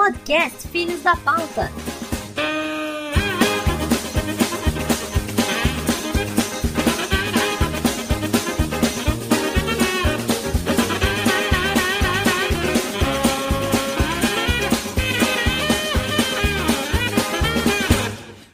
[0.00, 1.70] podcast Filhos da Pauta.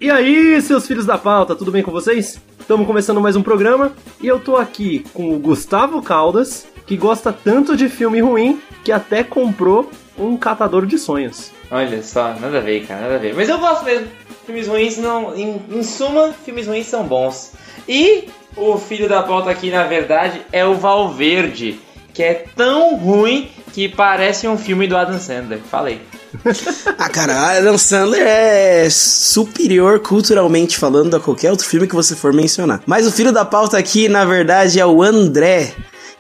[0.00, 2.40] E aí, seus filhos da pauta, tudo bem com vocês?
[2.58, 7.32] Estamos começando mais um programa e eu tô aqui com o Gustavo Caldas, que gosta
[7.32, 9.88] tanto de filme ruim que até comprou
[10.18, 11.50] um catador de sonhos.
[11.70, 13.34] Olha só, nada a ver, cara, nada a ver.
[13.34, 14.06] Mas eu gosto mesmo.
[14.44, 15.34] Filmes ruins não.
[15.34, 17.52] Em, em suma, filmes ruins são bons.
[17.88, 21.78] E o filho da pauta aqui, na verdade, é o Valverde,
[22.14, 25.60] que é tão ruim que parece um filme do Adam Sandler.
[25.70, 26.00] Falei.
[26.98, 32.32] ah, cara, Adam Sandler é superior culturalmente falando a qualquer outro filme que você for
[32.32, 32.80] mencionar.
[32.86, 35.74] Mas o filho da pauta aqui, na verdade, é o André.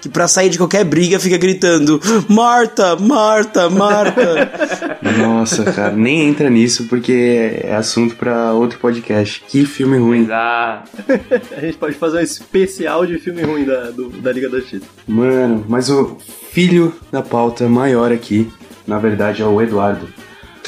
[0.06, 4.50] Que pra sair de qualquer briga fica gritando: Marta, Marta, Marta.
[5.18, 9.42] Nossa, cara, nem entra nisso porque é assunto para outro podcast.
[9.48, 10.22] Que filme ruim.
[10.22, 10.90] Exato.
[11.56, 14.86] A gente pode fazer um especial de filme ruim da, do, da Liga da Justiça.
[15.06, 16.16] Mano, mas o
[16.50, 18.50] filho da pauta maior aqui
[18.86, 20.08] na verdade, é o Eduardo.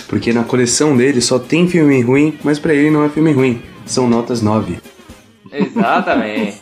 [0.08, 3.62] Porque na coleção dele só tem filme ruim, mas para ele não é filme ruim.
[3.86, 4.78] São notas 9.
[5.52, 6.60] Exatamente.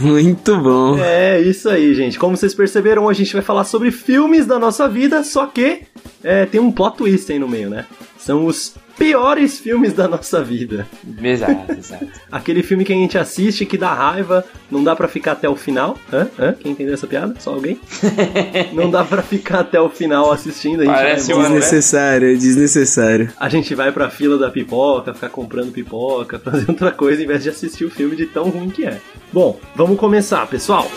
[0.00, 0.98] Muito bom.
[0.98, 2.18] É, isso aí, gente.
[2.18, 5.82] Como vocês perceberam, a gente vai falar sobre filmes da nossa vida, só que
[6.24, 7.86] é, tem um plot twist aí no meio, né?
[8.18, 10.86] São os piores filmes da nossa vida.
[11.22, 12.06] Exato, exato.
[12.32, 15.54] Aquele filme que a gente assiste que dá raiva, não dá para ficar até o
[15.56, 15.96] final.
[16.12, 16.28] Hã?
[16.38, 16.52] Hã?
[16.54, 17.34] Quem entendeu essa piada?
[17.38, 17.78] Só alguém?
[18.72, 20.80] não dá para ficar até o final assistindo.
[20.80, 23.32] A gente Parece vai desnecessário, desnecessário.
[23.38, 27.42] A gente vai pra fila da pipoca, ficar comprando pipoca, fazer outra coisa em vez
[27.42, 29.00] de assistir o filme de tão ruim que é.
[29.32, 30.90] Bom, vamos começar, pessoal.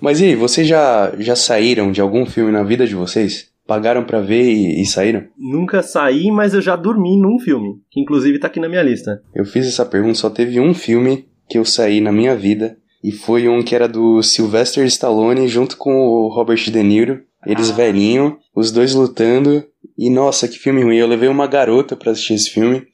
[0.00, 3.53] Mas e aí, vocês já, já saíram de algum filme na vida de vocês?
[3.66, 5.24] Pagaram pra ver e, e, saíram?
[5.38, 9.22] Nunca saí, mas eu já dormi num filme, que inclusive tá aqui na minha lista.
[9.34, 13.12] Eu fiz essa pergunta, só teve um filme que eu saí na minha vida, e
[13.12, 17.74] foi um que era do Sylvester Stallone junto com o Robert De Niro, eles ah.
[17.74, 19.64] velhinho, os dois lutando,
[19.96, 20.96] e nossa, que filme ruim.
[20.96, 22.86] Eu levei uma garota pra assistir esse filme.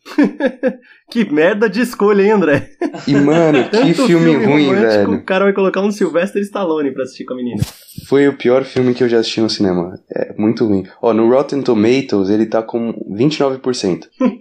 [1.11, 2.71] que merda de escolha, hein, André?
[3.09, 5.13] E, mano, que filme, filme ruim, velho.
[5.13, 7.63] O cara vai colocar um Sylvester Stallone pra assistir com a menina.
[8.07, 9.99] Foi o pior filme que eu já assisti no cinema.
[10.15, 10.87] É muito ruim.
[11.01, 14.07] Ó, no Rotten Tomatoes ele tá com 29%.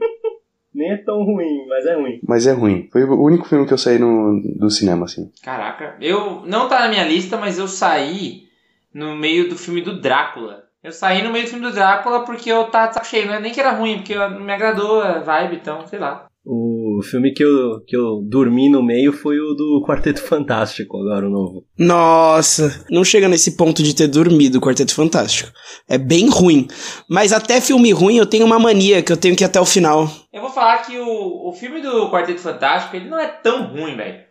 [0.73, 2.19] Nem é tão ruim, mas é ruim.
[2.27, 2.89] Mas é ruim.
[2.91, 5.29] Foi o único filme que eu saí no, do cinema, assim.
[5.43, 8.48] Caraca, eu não tá na minha lista, mas eu saí
[8.93, 10.63] no meio do filme do Drácula.
[10.81, 13.27] Eu saí no meio do filme do Drácula porque eu tava de saco cheio.
[13.27, 16.29] Não é nem que era ruim, porque não me agradou a vibe, então, sei lá.
[16.45, 21.27] O filme que eu, que eu dormi no meio foi o do Quarteto Fantástico, agora
[21.27, 21.65] o novo.
[21.77, 25.51] Nossa, não chega nesse ponto de ter dormido o Quarteto Fantástico.
[25.87, 26.67] É bem ruim.
[27.09, 29.65] Mas até filme ruim eu tenho uma mania que eu tenho que ir até o
[29.65, 30.09] final.
[30.31, 33.95] Eu vou falar que o, o filme do Quarteto Fantástico, ele não é tão ruim,
[33.97, 34.23] velho.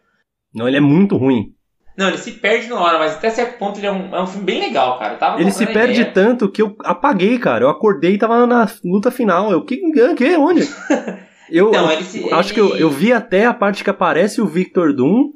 [0.54, 1.52] Não, ele é muito ruim.
[1.98, 4.26] Não, ele se perde na hora, mas até certo ponto ele é um, é um
[4.28, 5.16] filme bem legal, cara.
[5.16, 6.12] tava ele se perde ideia.
[6.12, 7.64] tanto que eu apaguei, cara.
[7.64, 9.50] Eu acordei e tava na luta final.
[9.50, 9.78] Eu, que,
[10.14, 10.62] que onde?
[11.50, 12.54] Eu, então, ele se, acho ele...
[12.54, 15.30] que eu, eu vi até a parte que aparece o Victor Doom.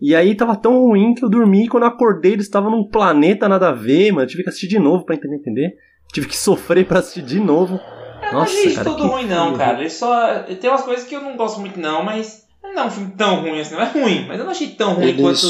[0.00, 2.82] E aí tava tão ruim que eu dormi e quando eu acordei eles estavam num
[2.82, 4.24] planeta nada a ver, mano.
[4.24, 5.74] Eu tive que assistir de novo pra entender, entender.
[6.12, 7.76] Tive que sofrer pra assistir de novo.
[7.76, 9.78] Eu Nossa, não achei isso tudo ruim, não, cara.
[9.78, 10.40] Ele só.
[10.40, 12.42] Tem umas coisas que eu não gosto muito, não, mas.
[12.60, 14.94] Não é um filme tão ruim assim, não é ruim, mas eu não achei tão
[14.94, 15.46] ruim ele quanto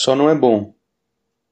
[0.00, 0.72] só não é bom.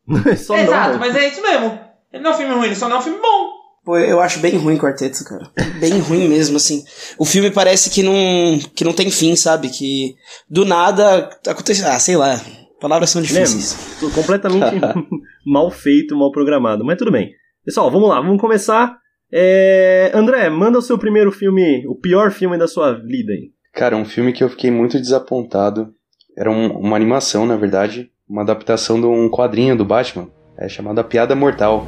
[0.39, 1.79] só Exato, não, mas é isso mesmo.
[2.11, 3.59] Ele não é um filme ruim, ele só não é um filme bom.
[3.85, 5.51] Pô, eu acho bem ruim Quarteto, cara.
[5.79, 6.83] Bem ruim mesmo, assim.
[7.19, 9.69] O filme parece que não, que não tem fim, sabe?
[9.69, 10.15] Que
[10.49, 11.85] do nada acontece.
[11.85, 12.41] Ah, sei lá.
[12.81, 14.01] Palavras são difíceis.
[14.01, 14.15] Lembra?
[14.15, 14.81] Completamente
[15.45, 16.85] mal feito, mal programado.
[16.85, 17.33] Mas tudo bem.
[17.65, 18.97] Pessoal, vamos lá, vamos começar.
[19.31, 20.11] É...
[20.15, 23.51] André, manda o seu primeiro filme, o pior filme da sua vida aí.
[23.75, 25.95] Cara, um filme que eu fiquei muito desapontado.
[26.37, 30.29] Era um, uma animação, na verdade uma adaptação de um quadrinho do Batman,
[30.59, 31.87] é chamado A Piada Mortal.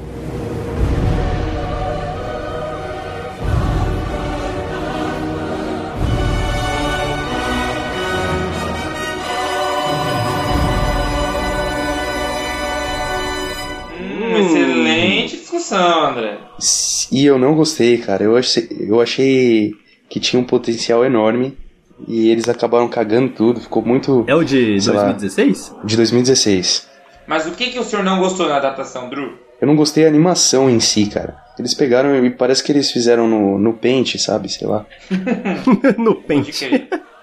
[14.01, 16.39] Hum, excelente discussão, André.
[17.13, 18.25] E eu não gostei, cara.
[18.25, 19.73] Eu achei, eu achei
[20.09, 21.57] que tinha um potencial enorme
[22.07, 24.25] e eles acabaram cagando tudo, ficou muito.
[24.27, 25.75] É o de 2016?
[25.77, 26.89] Lá, de 2016.
[27.27, 29.33] Mas o que, que o senhor não gostou na adaptação, Drew?
[29.61, 31.37] Eu não gostei da animação em si, cara.
[31.59, 34.49] Eles pegaram e parece que eles fizeram no, no Paint, sabe?
[34.49, 34.87] Sei lá.
[35.99, 36.63] no Paint.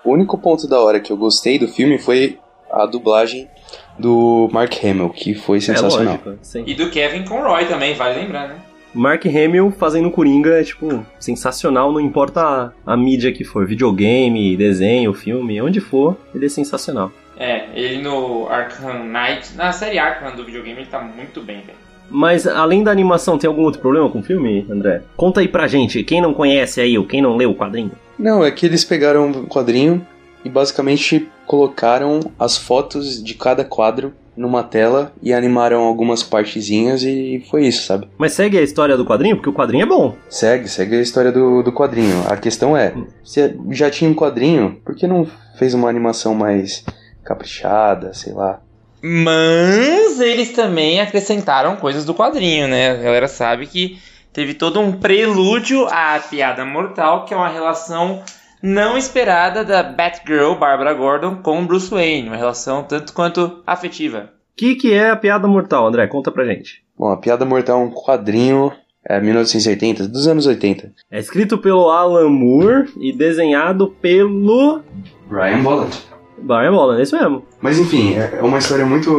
[0.05, 2.39] O único ponto da hora que eu gostei do filme foi
[2.71, 3.49] a dublagem
[3.97, 6.19] do Mark Hamill, que foi sensacional.
[6.23, 8.55] É, lógico, e do Kevin Conroy também, vale lembrar, né?
[8.97, 14.57] Mark Hamill fazendo Coringa é, tipo, sensacional, não importa a, a, mídia que for, videogame,
[14.57, 17.11] desenho, filme, onde for, ele é sensacional.
[17.37, 21.77] É, ele no Arkham Knight, na série Arkham do videogame, ele tá muito bem, velho.
[22.09, 25.03] Mas além da animação, tem algum outro problema com o filme, André?
[25.15, 27.91] Conta aí pra gente, quem não conhece aí, ou quem não leu o quadrinho.
[28.17, 30.05] Não, é que eles pegaram o quadrinho
[30.43, 37.43] e basicamente colocaram as fotos de cada quadro numa tela e animaram algumas partezinhas e
[37.49, 38.07] foi isso, sabe?
[38.17, 39.35] Mas segue a história do quadrinho?
[39.35, 40.15] Porque o quadrinho é bom.
[40.29, 42.23] Segue, segue a história do, do quadrinho.
[42.29, 42.93] A questão é,
[43.23, 46.85] se já tinha um quadrinho, por que não fez uma animação mais
[47.23, 48.61] caprichada, sei lá?
[49.01, 52.91] Mas eles também acrescentaram coisas do quadrinho, né?
[52.91, 53.99] A galera sabe que
[54.31, 58.21] teve todo um prelúdio à piada mortal, que é uma relação
[58.61, 64.31] não esperada da Batgirl Barbara Gordon com Bruce Wayne, uma relação tanto quanto afetiva.
[64.53, 66.07] O que, que é a piada mortal, André?
[66.07, 66.83] Conta pra gente.
[66.97, 68.71] Bom, a piada mortal é um quadrinho
[69.09, 70.91] é 1980, dos anos 80.
[71.09, 74.81] É escrito pelo Alan Moore e desenhado pelo
[75.29, 75.97] Brian Bolland.
[76.39, 77.45] Brian Bolland, é isso mesmo.
[77.61, 79.09] Mas enfim, é, é uma história muito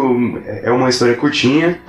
[0.44, 1.80] é uma história curtinha,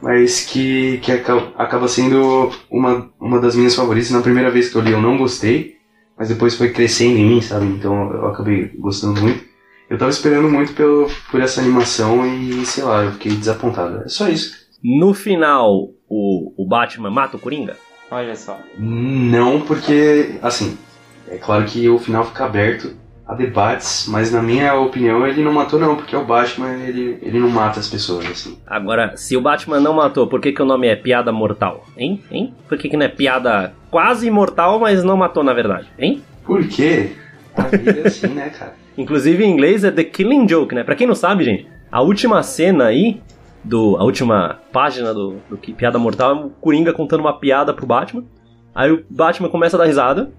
[0.00, 4.10] mas que, que acaba sendo uma, uma das minhas favoritas.
[4.10, 5.76] Na primeira vez que eu li eu não gostei,
[6.22, 7.66] mas depois foi crescendo em mim, sabe?
[7.66, 9.44] Então eu acabei gostando muito.
[9.90, 14.04] Eu tava esperando muito pelo, por essa animação e, sei lá, eu fiquei desapontado.
[14.04, 14.54] É só isso.
[14.84, 17.76] No final, o, o Batman mata o Coringa?
[18.08, 18.56] Olha só.
[18.78, 20.78] Não, porque, assim,
[21.28, 22.94] é claro que o final fica aberto
[23.26, 27.38] a debates, mas na minha opinião ele não matou não, porque o Batman ele, ele
[27.38, 28.58] não mata as pessoas assim.
[28.66, 31.84] Agora, se o Batman não matou, por que, que o nome é Piada Mortal?
[31.96, 32.22] Hein?
[32.30, 32.54] Hein?
[32.68, 35.86] Por que, que não é piada quase imortal, mas não matou na verdade?
[35.98, 36.22] Hein?
[36.44, 37.12] Por quê?
[37.54, 38.74] A vida é assim, né, cara?
[38.98, 40.82] Inclusive em inglês é The Killing Joke, né?
[40.82, 43.20] Pra quem não sabe, gente, a última cena aí,
[43.64, 47.86] do, a última página do, do Piada Mortal é o Coringa contando uma piada pro
[47.86, 48.24] Batman.
[48.74, 50.30] Aí o Batman começa a dar risada.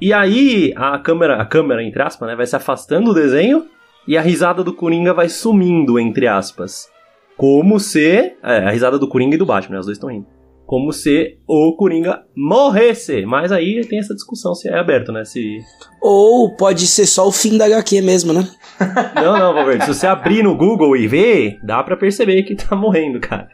[0.00, 3.66] E aí a câmera, a câmera, entre aspas, né, vai se afastando do desenho
[4.08, 6.88] e a risada do Coringa vai sumindo, entre aspas.
[7.36, 8.34] Como se.
[8.42, 10.26] É, a risada do Coringa e do Batman, né, os dois estão rindo.
[10.66, 13.26] Como se o Coringa morresse.
[13.26, 15.24] Mas aí tem essa discussão se é aberto, né?
[15.24, 15.58] Se...
[16.00, 18.48] Ou pode ser só o fim da HQ mesmo, né?
[19.16, 19.84] não, não, Valverde.
[19.84, 23.48] Se você abrir no Google e ver, dá para perceber que tá morrendo, cara.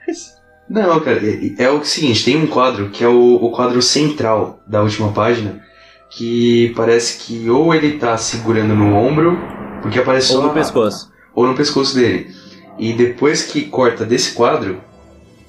[0.68, 4.60] Não, cara, é, é, o seguinte, tem um quadro que é o, o quadro central
[4.66, 5.62] da última página,
[6.10, 9.38] que parece que ou ele tá segurando no ombro,
[9.82, 10.46] porque aparece ou só.
[10.48, 11.12] no pescoço.
[11.34, 12.34] Ou no pescoço dele.
[12.78, 14.80] E depois que corta desse quadro,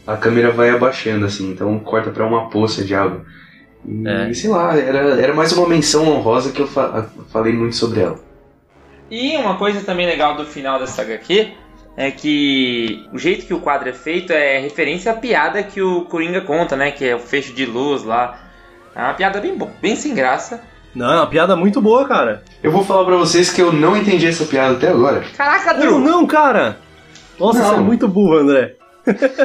[0.06, 3.26] a câmera vai abaixando, assim, então corta para uma poça de água.
[3.86, 4.34] E é.
[4.34, 8.20] sei lá, era, era mais uma menção honrosa que eu fa falei muito sobre ela.
[9.10, 11.54] E uma coisa também legal do final dessa HQ
[11.96, 16.06] é que o jeito que o quadro é feito é referência à piada que o
[16.06, 16.92] Coringa conta, né?
[16.92, 18.47] Que é o fecho de luz lá.
[18.98, 20.60] É uma piada bem, bem sem graça.
[20.96, 22.42] Não, é uma piada muito boa, cara.
[22.64, 25.24] Eu vou falar pra vocês que eu não entendi essa piada até agora.
[25.38, 26.00] Caraca, Drew!
[26.00, 26.80] Não, não cara!
[27.40, 27.70] Nossa, não.
[27.70, 28.74] você é muito burro, André.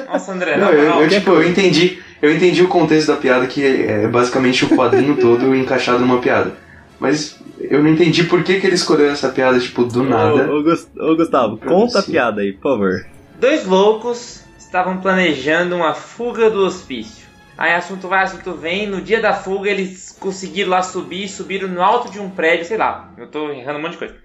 [0.08, 3.62] Nossa, André, não, eu, eu, tipo, eu entendi, eu entendi o contexto da piada, que
[3.62, 6.54] é basicamente o quadrinho todo encaixado numa piada.
[6.98, 10.50] Mas eu não entendi por que, que ele escolheu essa piada, tipo, do nada.
[10.50, 13.06] Ô, ô, ô Gustavo, conta a piada aí, por favor.
[13.38, 17.21] Dois loucos estavam planejando uma fuga do hospício.
[17.62, 18.88] Aí assunto vai, assunto vem.
[18.88, 22.76] No dia da fuga eles conseguiram lá subir, subiram no alto de um prédio, sei
[22.76, 23.08] lá.
[23.16, 24.16] Eu tô errando um monte de coisa.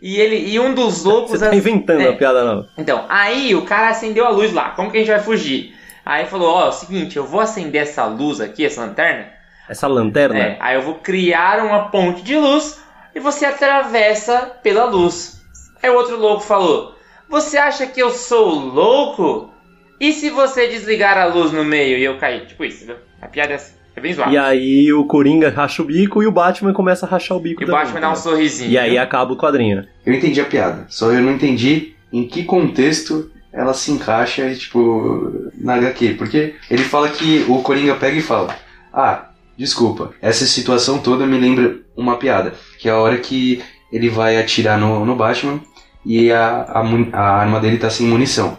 [0.00, 1.32] E ele e um dos loucos.
[1.32, 2.08] Você tá inventando é.
[2.08, 2.66] a piada não?
[2.78, 4.70] Então, aí o cara acendeu a luz lá.
[4.70, 5.76] Como que a gente vai fugir?
[6.02, 9.26] Aí falou: Ó, oh, é o seguinte, eu vou acender essa luz aqui, essa lanterna.
[9.68, 10.38] Essa lanterna?
[10.38, 12.82] É, aí eu vou criar uma ponte de luz
[13.14, 15.42] e você atravessa pela luz.
[15.82, 16.94] Aí o outro louco falou:
[17.28, 19.52] Você acha que eu sou louco?
[20.00, 22.46] E se você desligar a luz no meio e eu cair?
[22.46, 22.96] Tipo isso, viu?
[23.20, 23.78] A piada é assim.
[23.96, 24.32] É bem zoado.
[24.32, 27.62] E aí o Coringa racha o bico e o Batman começa a rachar o bico
[27.62, 28.70] E o Batman dá um sorrisinho.
[28.70, 29.84] E aí acaba o quadrinho.
[30.06, 35.50] Eu entendi a piada, só eu não entendi em que contexto ela se encaixa, tipo,
[35.56, 36.14] na HQ.
[36.14, 38.56] Porque ele fala que o Coringa pega e fala:
[38.92, 42.54] Ah, desculpa, essa situação toda me lembra uma piada.
[42.78, 43.60] Que é a hora que
[43.92, 45.60] ele vai atirar no, no Batman
[46.06, 48.56] e a, a, a arma dele tá sem munição.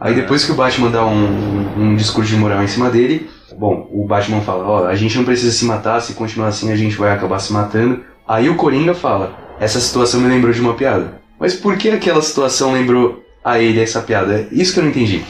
[0.00, 3.88] Aí depois que o Batman dá um, um, discurso de moral em cima dele, bom,
[3.92, 6.76] o Batman fala, ó, oh, a gente não precisa se matar, se continuar assim a
[6.76, 8.02] gente vai acabar se matando.
[8.26, 11.20] Aí o Coringa fala, essa situação me lembrou de uma piada.
[11.38, 14.48] Mas por que aquela situação lembrou a ele essa piada?
[14.50, 15.22] Isso que eu não entendi.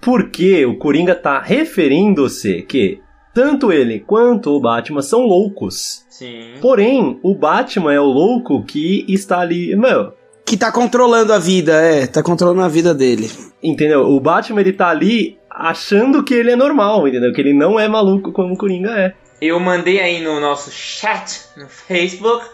[0.00, 3.00] Porque o Coringa tá referindo-se que
[3.32, 6.04] tanto ele quanto o Batman são loucos.
[6.08, 6.54] Sim.
[6.60, 9.74] Porém, o Batman é o louco que está ali.
[9.76, 10.12] Meu,
[10.44, 13.30] que tá controlando a vida, é, tá controlando a vida dele.
[13.62, 14.08] Entendeu?
[14.08, 17.32] O Batman ele tá ali achando que ele é normal, entendeu?
[17.32, 19.14] Que ele não é maluco como o Coringa é.
[19.40, 22.44] Eu mandei aí no nosso chat no Facebook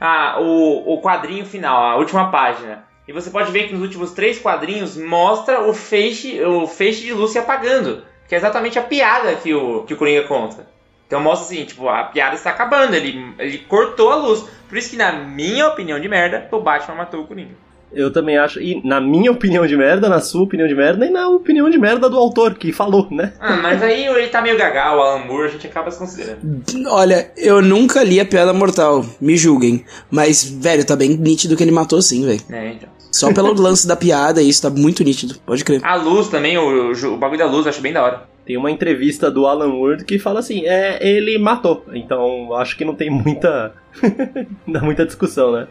[0.00, 2.84] ah, o, o quadrinho final, a última página.
[3.06, 7.12] E você pode ver que nos últimos três quadrinhos mostra o feixe, o feixe de
[7.12, 8.04] luz se apagando.
[8.28, 10.68] Que é exatamente a piada que o, que o Coringa conta.
[11.06, 14.46] Então mostra assim, tipo, a piada está acabando, ele, ele cortou a luz.
[14.68, 17.54] Por isso que, na minha opinião de merda, o Batman matou o Coringa.
[17.92, 21.10] Eu também acho, e na minha opinião de merda, na sua opinião de merda, e
[21.10, 23.32] na opinião de merda do autor que falou, né?
[23.40, 26.62] Ah, mas aí ele tá meio gagal, o Alan Moore, a gente acaba se considerando.
[26.86, 29.84] Olha, eu nunca li a Piada Mortal, me julguem.
[30.10, 32.40] Mas, velho, tá bem nítido que ele matou sim, velho.
[32.50, 32.88] É, então.
[33.10, 35.84] Só pelo lance da piada, isso tá muito nítido, pode crer.
[35.84, 38.22] A luz também, o, o, o bagulho da luz, eu acho bem da hora.
[38.44, 41.84] Tem uma entrevista do Alan Moore que fala assim, é, ele matou.
[41.92, 43.74] Então, acho que não tem muita...
[44.66, 45.66] dá muita discussão, né?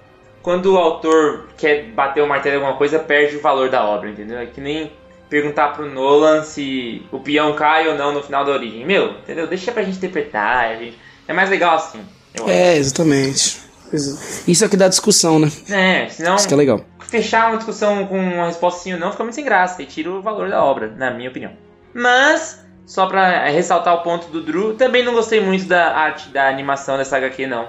[0.47, 4.09] Quando o autor quer bater o martelo em alguma coisa, perde o valor da obra,
[4.09, 4.39] entendeu?
[4.39, 4.93] É que nem
[5.29, 8.85] perguntar pro Nolan se o peão cai ou não no final da origem.
[8.85, 9.45] Meu, entendeu?
[9.45, 10.69] Deixa pra gente interpretar.
[10.69, 10.97] A gente...
[11.27, 11.99] É mais legal assim.
[12.47, 13.59] É, exatamente.
[14.47, 15.51] Isso é que dá discussão, né?
[15.69, 16.37] É, senão.
[16.37, 16.79] Isso que é legal.
[17.01, 20.09] Fechar uma discussão com uma resposta sim ou não fica muito sem graça e tira
[20.09, 21.51] o valor da obra, na minha opinião.
[21.93, 26.47] Mas, só pra ressaltar o ponto do Drew, também não gostei muito da arte da
[26.47, 27.67] animação dessa HQ, não.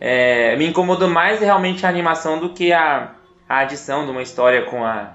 [0.00, 3.12] É, me incomodou mais realmente a animação do que a,
[3.48, 5.12] a adição de uma história com a,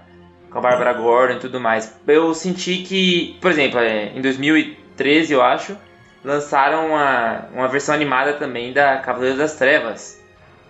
[0.51, 1.93] com a Barbara Gordon e tudo mais.
[2.07, 5.75] Eu senti que, por exemplo, é, em 2013, eu acho,
[6.23, 10.23] lançaram uma, uma versão animada também da Cavaleiro das Trevas.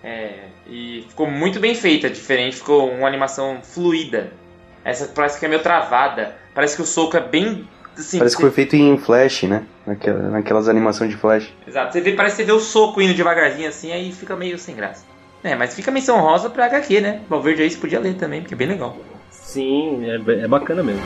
[0.04, 4.32] É, e ficou muito bem feita, diferente, ficou uma animação fluida.
[4.84, 6.36] Essa parece que é meio travada.
[6.54, 7.68] Parece que o soco é bem.
[7.98, 9.66] Assim, parece que foi feito em flash, né?
[9.86, 11.54] Naquela, naquelas animações de flash.
[11.68, 11.94] Exato.
[11.94, 14.76] Você vê, parece que você vê o soco indo devagarzinho assim, aí fica meio sem
[14.76, 15.06] graça.
[15.44, 17.22] É, mas fica menção rosa pra HQ, né?
[17.30, 18.98] Valverde aí você podia ler também, porque é bem legal.
[19.30, 21.04] Sim, é, é bacana mesmo.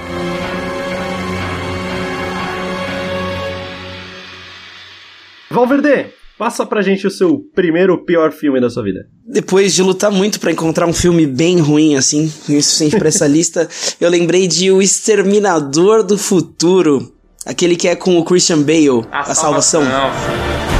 [5.52, 9.06] Valverde, Passa pra gente o seu primeiro pior filme da sua vida.
[9.26, 13.68] Depois de lutar muito para encontrar um filme bem ruim, assim, suficiente pra essa lista,
[14.00, 17.19] eu lembrei de O Exterminador do Futuro.
[17.46, 19.84] Aquele que é com o Christian Bale, A, a Salvação.
[19.84, 20.80] salvação.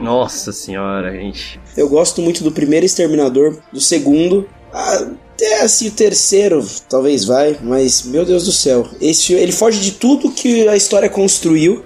[0.00, 1.58] Nossa senhora, gente.
[1.76, 4.48] Eu gosto muito do primeiro Exterminador, do segundo.
[4.72, 8.86] Até assim, o terceiro talvez vai, mas meu Deus do céu.
[9.00, 11.84] Esse, ele foge de tudo que a história construiu,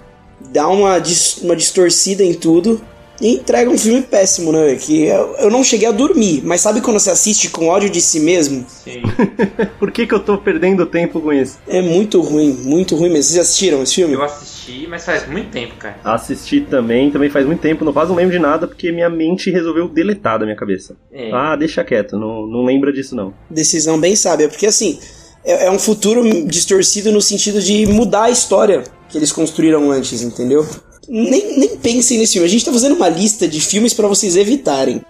[0.53, 1.01] dá uma,
[1.43, 2.81] uma distorcida em tudo
[3.21, 4.75] e entrega um filme péssimo, né?
[4.77, 8.01] Que eu, eu, não cheguei a dormir, mas sabe quando você assiste com ódio de
[8.01, 8.65] si mesmo?
[8.67, 9.03] Sim.
[9.79, 11.59] Por que, que eu tô perdendo tempo com isso?
[11.69, 13.25] É muito ruim, muito ruim mesmo.
[13.25, 14.15] Vocês assistiram esse filme?
[14.15, 15.97] Eu assisti, mas faz muito tempo, cara.
[16.03, 19.51] Assisti também, também faz muito tempo, não quase não lembro de nada, porque minha mente
[19.51, 20.97] resolveu deletar da minha cabeça.
[21.13, 21.31] É.
[21.31, 23.35] Ah, deixa quieto, não, não lembra disso não.
[23.51, 24.99] Decisão bem sábia, porque assim,
[25.45, 30.23] é, é um futuro distorcido no sentido de mudar a história que eles construíram antes,
[30.23, 30.67] entendeu?
[31.11, 32.47] nem, nem pensem nesse filme.
[32.47, 35.03] A gente tá fazendo uma lista de filmes para vocês evitarem.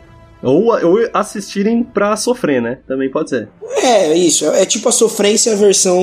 [0.42, 2.78] Ou, ou assistirem pra sofrer, né?
[2.88, 3.48] Também pode ser.
[3.76, 4.46] É, isso.
[4.46, 6.00] É tipo a sofrência versão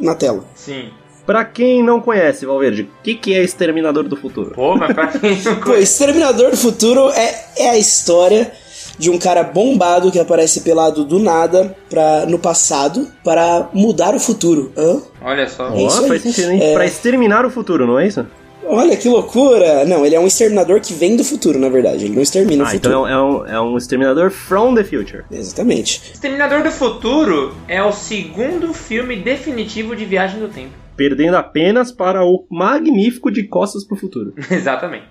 [0.00, 0.44] na tela.
[0.54, 0.90] Sim.
[1.26, 4.52] Pra quem não conhece, Valverde, o que, que é Exterminador do Futuro?
[4.54, 5.60] Pô, mas pra quem não conhece...
[5.60, 8.52] Pô, Exterminador do Futuro é, é a história
[8.98, 14.20] de um cara bombado que aparece pelado do nada pra, no passado para mudar o
[14.20, 14.72] futuro.
[14.76, 15.00] Hã?
[15.22, 15.68] Olha só.
[15.68, 16.62] É oh, hein?
[16.62, 16.74] É...
[16.74, 18.26] Pra exterminar o futuro, não é isso?
[18.64, 19.84] Olha que loucura!
[19.84, 22.04] Não, ele é um exterminador que vem do futuro, na verdade.
[22.04, 22.94] Ele não extermina ah, o futuro.
[22.94, 25.24] Então é um, é um exterminador from the future.
[25.30, 26.12] Exatamente.
[26.12, 30.70] Exterminador do Futuro é o segundo filme definitivo de viagem no tempo.
[30.96, 34.32] Perdendo apenas para o magnífico de Costas pro Futuro.
[34.50, 35.06] Exatamente.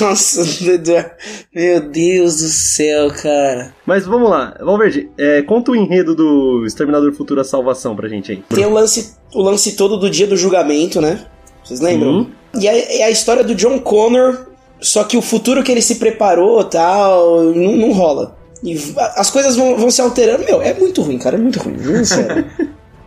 [0.00, 0.42] Nossa,
[1.54, 3.74] meu Deus do céu, cara.
[3.84, 8.08] Mas vamos lá, Valverde, é, conta o enredo do Exterminador do Futuro a salvação pra
[8.08, 8.42] gente aí.
[8.48, 11.26] Tem o lance, o lance todo do dia do julgamento, né?
[11.62, 12.10] Vocês lembram?
[12.10, 12.30] Uhum.
[12.58, 14.46] E é, é, a história do John Connor,
[14.80, 18.36] só que o futuro que ele se preparou tal, não, não rola.
[18.64, 18.78] E
[19.16, 20.44] as coisas vão, vão se alterando.
[20.44, 22.46] Meu, é muito ruim, cara, é muito ruim, sério.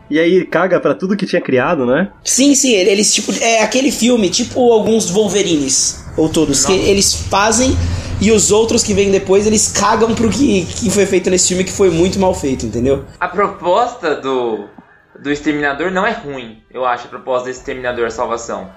[0.10, 2.12] E aí caga para tudo que tinha criado, né?
[2.24, 3.32] Sim, sim, eles tipo.
[3.42, 6.68] É aquele filme, tipo alguns Wolverines, ou todos, Nossa.
[6.68, 7.76] que eles fazem
[8.22, 11.64] e os outros que vêm depois, eles cagam pro que, que foi feito nesse filme
[11.64, 13.06] que foi muito mal feito, entendeu?
[13.18, 14.68] A proposta do,
[15.18, 18.70] do Exterminador não é ruim, eu acho, a proposta do Exterminador a Salvação.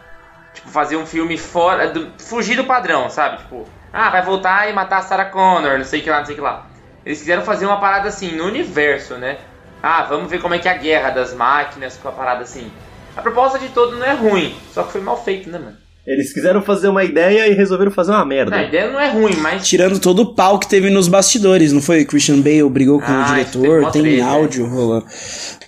[0.55, 1.89] Tipo, fazer um filme fora.
[1.89, 3.39] Do, fugir do padrão, sabe?
[3.39, 6.27] Tipo, ah, vai voltar e matar a Sarah Connor, não sei o que lá, não
[6.27, 6.67] sei o que lá.
[7.05, 9.39] Eles quiseram fazer uma parada assim, no universo, né?
[9.83, 12.71] Ah, vamos ver como é que é a guerra das máquinas com a parada assim.
[13.17, 15.82] A proposta de todo não é ruim, só que foi mal feito, né, mano?
[16.05, 18.57] Eles quiseram fazer uma ideia e resolveram fazer uma merda.
[18.57, 19.67] a ideia não é ruim, mas.
[19.67, 22.05] Tirando todo o pau que teve nos bastidores, não foi?
[22.05, 25.07] Christian Bale brigou com ah, o diretor, tem treta, áudio rolando.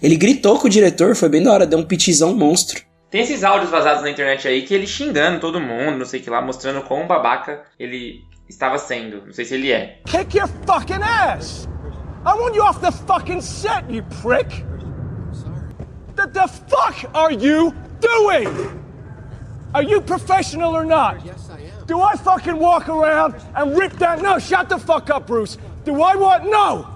[0.03, 2.83] Ele gritou com o diretor, foi bem da hora, deu um pitizão monstro.
[3.11, 6.23] Tem esses áudios vazados na internet aí que ele xingando todo mundo, não sei o
[6.25, 9.23] que lá, mostrando quão babaca ele estava sendo.
[9.25, 10.00] Não sei se ele é.
[10.05, 11.69] Kick your fucking ass!
[12.26, 14.64] I want you off the fucking set, you prick!
[16.17, 18.84] What the fuck are you doing?
[19.75, 21.26] Are you professional or not?
[21.26, 21.87] Yes, I am.
[21.87, 24.23] Do I fucking walk around and rip that?
[24.23, 25.59] No, shut the fuck up, Bruce.
[25.85, 26.45] Do I want?
[26.45, 26.87] No!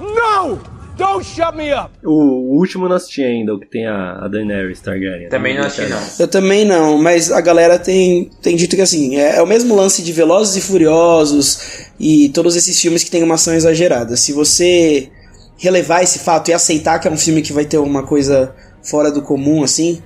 [0.00, 0.58] No!
[0.96, 1.90] Don't shut me up!
[2.02, 5.28] O, último não assisti ainda, o que tem a, a Daenerys Targaryen.
[5.28, 6.00] Também não assisti, não.
[6.18, 9.76] Eu também não, mas a galera tem, tem dito que assim, é, é o mesmo
[9.76, 14.16] lance de Velozes e Furiosos e todos esses filmes que tem uma ação exagerada.
[14.16, 15.10] Se você
[15.58, 19.10] relevar esse fato e aceitar que é um filme que vai ter uma coisa fora
[19.10, 20.02] do comum, assim,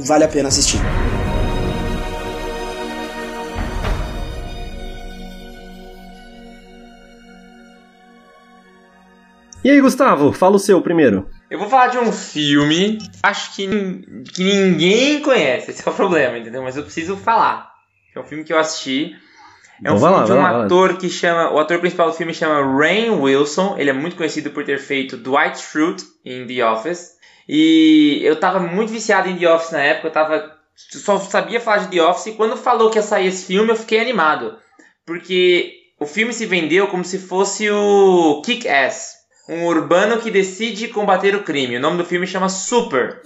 [0.00, 0.80] vale a pena assistir.
[9.64, 11.28] E aí, Gustavo, fala o seu primeiro.
[11.48, 13.68] Eu vou falar de um filme, acho que,
[14.34, 16.62] que ninguém conhece, esse é o problema, entendeu?
[16.62, 17.70] Mas eu preciso falar.
[18.14, 19.14] É um filme que eu assisti.
[19.84, 21.52] É um então filme lá, de um lá, ator que chama.
[21.52, 23.76] O ator principal do filme chama Rain Wilson.
[23.78, 27.12] Ele é muito conhecido por ter feito Dwight Schrute em The Office.
[27.48, 30.52] E eu tava muito viciado em The Office na época, eu tava.
[30.74, 33.76] Só sabia falar de The Office e quando falou que ia sair esse filme eu
[33.76, 34.56] fiquei animado.
[35.06, 39.21] Porque o filme se vendeu como se fosse o Kick-Ass
[39.52, 41.76] um urbano que decide combater o crime.
[41.76, 43.20] O nome do filme chama Super.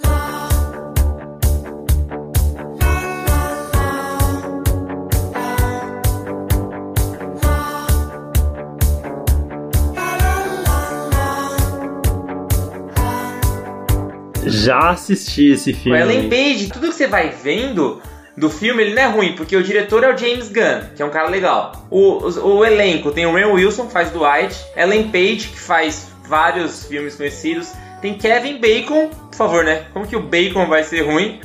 [14.44, 15.96] Já assisti esse filme.
[15.96, 18.02] O Ellen Page, tudo que você vai vendo
[18.36, 21.04] do filme, ele não é ruim, porque o diretor é o James Gunn, que é
[21.04, 21.86] um cara legal.
[21.88, 26.15] O, o, o elenco tem o Ray Wilson, que faz Dwight, Ellen Page, que faz
[26.28, 27.72] vários filmes conhecidos.
[28.00, 29.86] Tem Kevin Bacon, por favor, né?
[29.92, 31.40] Como que o Bacon vai ser ruim?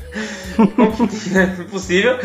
[0.76, 2.20] Como que é impossível?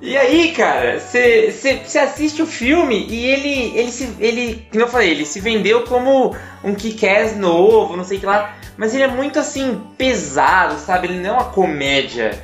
[0.00, 5.10] E aí, cara, você assiste o filme e ele, ele, se, ele, como eu falei,
[5.12, 9.06] ele se vendeu como um kick novo, não sei o que lá, mas ele é
[9.06, 11.06] muito assim, pesado, sabe?
[11.06, 12.36] Ele não é uma comédia.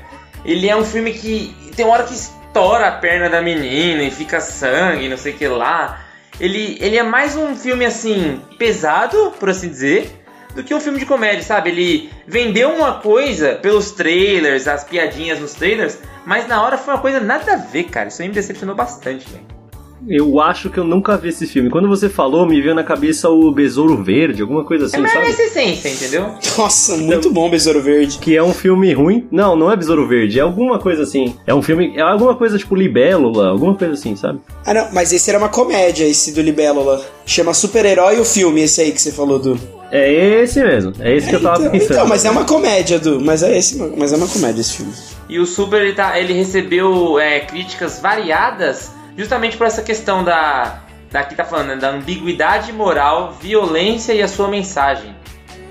[0.45, 4.11] Ele é um filme que tem uma hora que estoura a perna da menina e
[4.13, 6.08] fica sangue, não sei o que lá
[6.41, 10.11] ele, ele é mais um filme assim, pesado, por assim dizer,
[10.55, 11.71] do que um filme de comédia, sabe?
[11.71, 17.01] Ele vendeu uma coisa pelos trailers, as piadinhas nos trailers, mas na hora foi uma
[17.01, 18.09] coisa nada a ver, cara.
[18.09, 19.58] Isso aí me decepcionou bastante, velho.
[20.07, 21.71] Eu acho que eu nunca vi esse filme.
[21.71, 25.27] Quando você falou, me veio na cabeça o Besouro Verde, alguma coisa assim, é sabe?
[25.27, 26.35] É essa essência, entendeu?
[26.57, 28.19] Nossa, muito bom Besouro Verde.
[28.19, 29.27] Que é um filme ruim.
[29.31, 31.35] Não, não é Besouro Verde, é alguma coisa assim.
[31.47, 34.41] É um filme, é alguma coisa tipo Libélula, alguma coisa assim, sabe?
[34.65, 37.05] Ah, não, mas esse era uma comédia, esse do Libélula.
[37.27, 39.59] Chama Super-Herói o filme, esse aí que você falou do...
[39.91, 41.93] É esse mesmo, é esse é, que eu tava então, pensando.
[41.93, 44.93] Então, mas é uma comédia, do, mas é esse, mas é uma comédia esse filme.
[45.31, 50.85] E o Super, ele, tá, ele recebeu é, críticas variadas justamente por essa questão da.
[51.11, 55.15] Daqui tá falando, né, da ambiguidade moral, violência e a sua mensagem.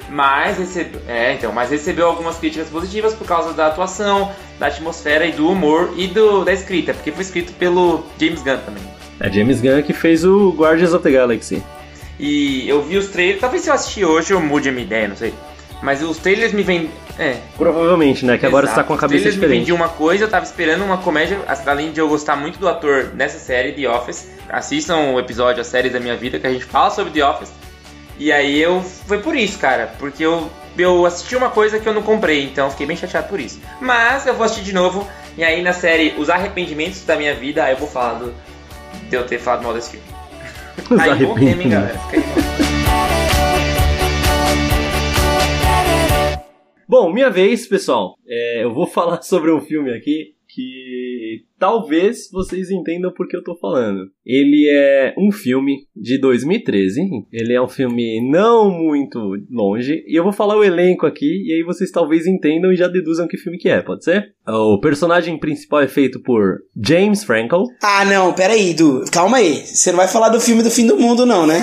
[0.09, 5.25] Mas recebeu, é, então, mas recebeu algumas críticas positivas por causa da atuação, da atmosfera
[5.27, 8.83] e do humor e do, da escrita, porque foi escrito pelo James Gunn também.
[9.19, 11.61] É James Gunn que fez o Guardians of the Galaxy.
[12.19, 15.07] E eu vi os trailers, talvez se eu assistir hoje eu mude a minha ideia,
[15.07, 15.33] não sei.
[15.81, 16.89] Mas os trailers me vêm.
[17.19, 17.37] É.
[17.55, 18.33] Provavelmente, né?
[18.33, 18.47] Que Exato.
[18.47, 19.59] agora você tá com a cabeça os diferente.
[19.59, 22.67] Me de uma coisa, eu tava esperando uma comédia, além de eu gostar muito do
[22.67, 24.29] ator nessa série, The Office.
[24.49, 27.51] Assistam o episódio, a série da minha vida, que a gente fala sobre The Office.
[28.19, 28.81] E aí eu.
[28.81, 29.93] Foi por isso, cara.
[29.99, 33.39] Porque eu, eu assisti uma coisa que eu não comprei, então fiquei bem chateado por
[33.39, 33.59] isso.
[33.79, 35.07] Mas eu vou assistir de novo.
[35.37, 38.33] E aí na série Os Arrependimentos da Minha Vida, aí eu vou falar do,
[39.07, 40.05] de eu ter falado mal desse filme.
[40.89, 41.99] Os aí, bom hein, galera.
[42.09, 42.76] Fica aí,
[46.87, 48.15] Bom, minha vez, pessoal.
[48.25, 53.55] É, eu vou falar sobre um filme aqui que talvez vocês entendam porque eu tô
[53.55, 54.09] falando.
[54.25, 57.01] Ele é um filme de 2013.
[57.31, 59.19] Ele é um filme não muito
[59.51, 60.03] longe.
[60.07, 63.27] E eu vou falar o elenco aqui e aí vocês talvez entendam e já deduzam
[63.27, 64.33] que filme que é, pode ser?
[64.47, 67.65] O personagem principal é feito por James Franco.
[67.83, 69.03] Ah, não, peraí, Du.
[69.11, 69.57] Calma aí.
[69.57, 71.59] Você não vai falar do filme do fim do mundo, não, né?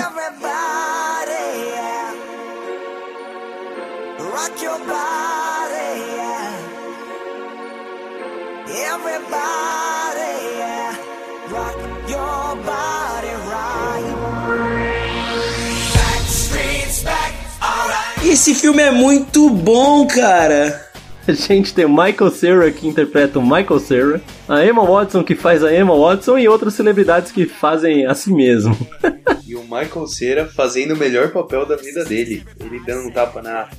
[18.35, 20.89] Esse filme é muito bom, cara.
[21.25, 25.35] A gente tem o Michael Cera que interpreta o Michael Cera, a Emma Watson que
[25.35, 28.77] faz a Emma Watson e outras celebridades que fazem a si mesmo.
[29.47, 32.45] e o Michael Cera fazendo o melhor papel da vida dele.
[32.59, 33.69] Ele dando um tapa na.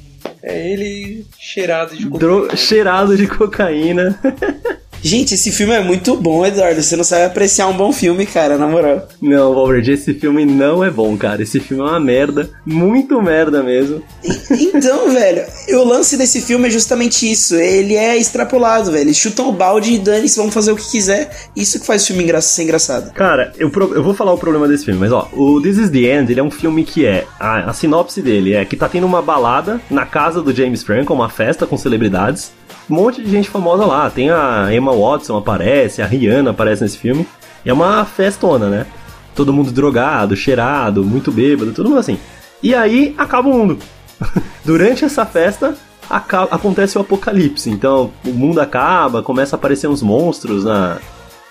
[0.42, 2.18] É ele cheirado de cocaína.
[2.18, 4.18] Dro cheirado de cocaína.
[5.06, 6.82] Gente, esse filme é muito bom, Eduardo.
[6.82, 9.06] Você não sabe apreciar um bom filme, cara, na moral.
[9.22, 11.40] Não, Valverde, esse filme não é bom, cara.
[11.40, 12.50] Esse filme é uma merda.
[12.66, 14.02] Muito merda mesmo.
[14.50, 17.54] então, velho, o lance desse filme é justamente isso.
[17.54, 19.04] Ele é extrapolado, velho.
[19.04, 21.30] Eles chutam o balde e dane-se, vão fazer o que quiser.
[21.54, 23.12] Isso que faz o filme engra ser engraçado.
[23.12, 26.18] Cara, eu, eu vou falar o problema desse filme, mas ó, o This is the
[26.18, 27.24] End, ele é um filme que é.
[27.38, 31.14] A, a sinopse dele é que tá tendo uma balada na casa do James Franco,
[31.14, 32.50] uma festa com celebridades
[32.88, 34.08] um monte de gente famosa lá.
[34.10, 37.26] Tem a Emma Watson aparece, a Rihanna aparece nesse filme.
[37.64, 38.86] E é uma festona, né?
[39.34, 42.18] Todo mundo drogado, cheirado, muito bêbado, todo mundo assim.
[42.62, 43.78] E aí acaba o mundo.
[44.64, 45.76] Durante essa festa
[46.08, 47.70] acaba, acontece o apocalipse.
[47.70, 50.98] Então o mundo acaba, começa a aparecer uns monstros na,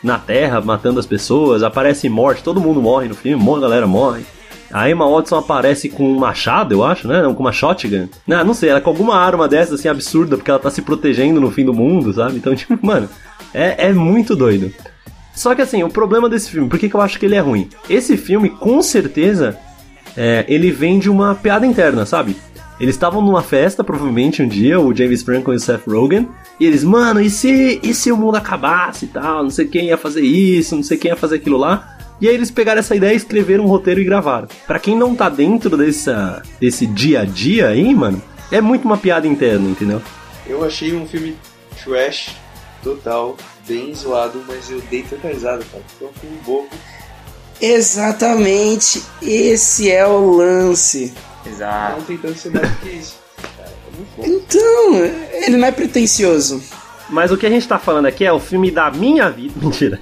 [0.02, 4.26] na Terra matando as pessoas, aparece morte, todo mundo morre no filme, uma galera morre.
[4.72, 7.22] A Emma Watson aparece com um machado, eu acho, né?
[7.36, 8.08] Com uma shotgun.
[8.26, 11.40] Não, não sei, ela com alguma arma dessa, assim, absurda, porque ela tá se protegendo
[11.40, 12.38] no fim do mundo, sabe?
[12.38, 13.10] Então, tipo, mano,
[13.54, 14.72] é, é muito doido.
[15.34, 17.40] Só que assim, o problema desse filme, por que, que eu acho que ele é
[17.40, 17.70] ruim?
[17.90, 19.58] Esse filme, com certeza,
[20.16, 22.38] é, ele vem de uma piada interna, sabe?
[22.80, 26.28] Eles estavam numa festa, provavelmente um dia, o James Franco e o Seth Rogen,
[26.60, 29.44] e eles, mano, e se, e se o mundo acabasse e tal?
[29.44, 31.95] Não sei quem ia fazer isso, não sei quem ia fazer aquilo lá.
[32.20, 34.48] E aí eles pegaram essa ideia, escreveram um roteiro e gravaram.
[34.66, 38.98] Para quem não tá dentro dessa, desse dia a dia aí, mano, é muito uma
[38.98, 40.02] piada interna, entendeu?
[40.48, 41.36] Eu achei um filme
[41.84, 42.36] trash
[42.84, 43.36] total,
[43.68, 45.84] bem zoado, mas eu dei tanta risada, cara.
[46.00, 46.70] Foi um filme bobo.
[47.62, 51.14] Exatamente, esse é o lance.
[51.46, 51.98] Exato.
[51.98, 53.18] Não tentando ser mais do que isso.
[53.58, 53.72] Cara,
[54.20, 54.96] é então,
[55.46, 56.62] ele não é pretencioso.
[57.10, 59.54] Mas o que a gente tá falando aqui é o filme da minha vida.
[59.62, 60.00] Mentira.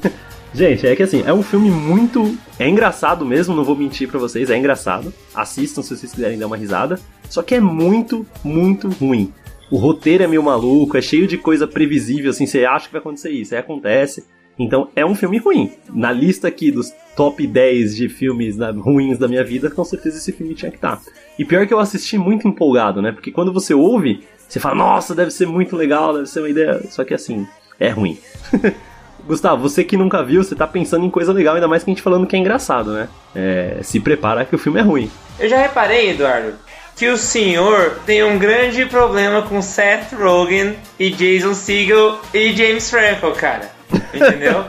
[0.54, 2.38] Gente, é que assim, é um filme muito.
[2.60, 5.12] É engraçado mesmo, não vou mentir pra vocês, é engraçado.
[5.34, 7.00] Assistam se vocês quiserem dar uma risada.
[7.28, 9.34] Só que é muito, muito ruim.
[9.72, 13.02] O roteiro é meio maluco, é cheio de coisa previsível, assim, você acha que vai
[13.02, 14.24] acontecer isso, aí acontece.
[14.60, 15.72] Então é um filme ruim.
[15.90, 20.32] Na lista aqui dos top 10 de filmes ruins da minha vida, com certeza esse
[20.32, 20.98] filme tinha que estar.
[20.98, 21.02] Tá.
[21.40, 23.12] E pior que eu assisti muito empolgado, né?
[23.12, 26.80] Porque quando você ouve, você fala, nossa, deve ser muito legal, deve ser uma ideia.
[26.92, 27.48] Só que assim,
[27.80, 28.20] é ruim.
[29.26, 31.94] Gustavo, você que nunca viu, você tá pensando em coisa legal, ainda mais que a
[31.94, 33.08] gente falando que é engraçado, né?
[33.34, 35.10] É, se prepara que o filme é ruim.
[35.40, 36.54] Eu já reparei, Eduardo,
[36.96, 42.90] que o senhor tem um grande problema com Seth Rogen e Jason Segel e James
[42.90, 43.72] Franco, cara.
[44.14, 44.66] Entendeu?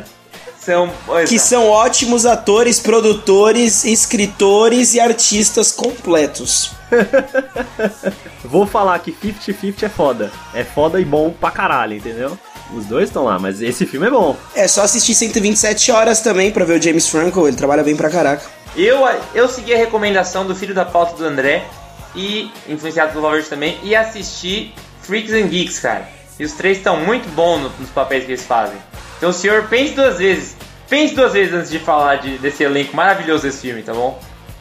[0.58, 0.90] são,
[1.28, 6.72] que são ótimos atores, produtores, escritores e artistas completos.
[8.44, 10.32] Vou falar que 50-50 é foda.
[10.54, 12.38] É foda e bom pra caralho, entendeu?
[12.74, 14.36] Os dois estão lá, mas esse filme é bom.
[14.54, 18.08] É só assistir 127 horas também pra ver o James Franco, ele trabalha bem pra
[18.08, 18.44] caraca.
[18.76, 19.00] Eu,
[19.34, 21.64] eu segui a recomendação do filho da pauta do André
[22.14, 26.08] e influenciado pelo Robert também e assisti Freaks and Geeks, cara.
[26.38, 28.78] E os três estão muito bons nos papéis que eles fazem.
[29.18, 30.56] Então, senhor, pense duas vezes.
[30.88, 34.20] Pense duas vezes antes de falar de, desse elenco maravilhoso desse filme, tá bom?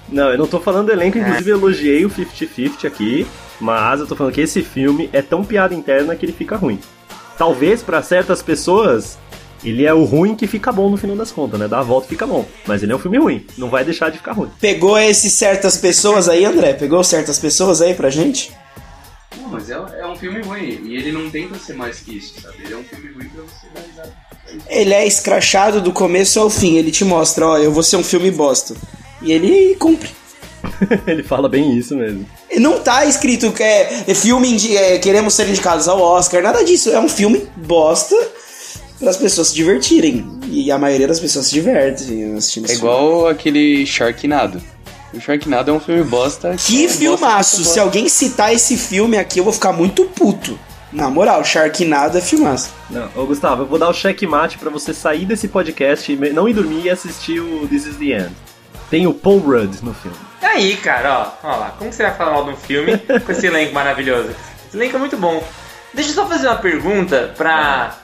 [0.09, 1.21] Não, eu não tô falando do elenco, é.
[1.21, 3.27] inclusive eu elogiei o 50-50 aqui,
[3.59, 6.79] mas eu tô falando que esse filme é tão piada interna que ele fica ruim
[7.39, 9.17] talvez para certas pessoas
[9.63, 11.67] ele é o ruim que fica bom no final das contas, né?
[11.67, 12.45] Dá a volta e fica bom.
[12.67, 13.45] Mas ele é um filme ruim.
[13.58, 14.49] Não vai deixar de ficar ruim.
[14.60, 16.73] Pegou esses certas pessoas aí, André?
[16.73, 18.52] Pegou certas pessoas aí pra gente?
[19.38, 20.82] Não, mas é, é um filme ruim.
[20.86, 22.56] E ele não tenta ser mais que isso, sabe?
[22.63, 24.63] Ele é um filme ruim pra você dar.
[24.69, 26.78] Ele é escrachado do começo ao fim.
[26.78, 28.75] Ele te mostra, ó, eu vou ser um filme bosta.
[29.21, 30.10] E ele cumpre.
[31.06, 32.25] ele fala bem isso mesmo.
[32.59, 36.89] Não tá escrito que é, é filme é, queremos ser indicados ao Oscar, nada disso.
[36.91, 38.15] É um filme bosta
[38.99, 40.39] para as pessoas se divertirem.
[40.47, 42.03] E a maioria das pessoas se diverte
[42.37, 43.31] assistindo É igual filme.
[43.31, 44.61] aquele Sharknado.
[45.13, 46.55] O Sharknado é um filme bosta.
[46.57, 47.57] Que, é filmaço!
[47.57, 50.59] Bosta se alguém citar esse filme aqui, eu vou ficar muito puto.
[50.91, 52.71] Na moral, Sharknado é filmaço.
[52.89, 56.53] Não, ô Gustavo, eu vou dar o checkmate para você sair desse podcast, não ir
[56.53, 58.31] dormir e assistir o This Is The End.
[58.89, 60.17] Tem o Paul Rudd no filme.
[60.41, 63.32] E aí, cara, ó, ó lá, como você vai falar mal de um filme com
[63.32, 64.30] esse elenco maravilhoso?
[64.67, 65.43] Esse elenco é muito bom.
[65.93, 67.97] Deixa eu só fazer uma pergunta pra.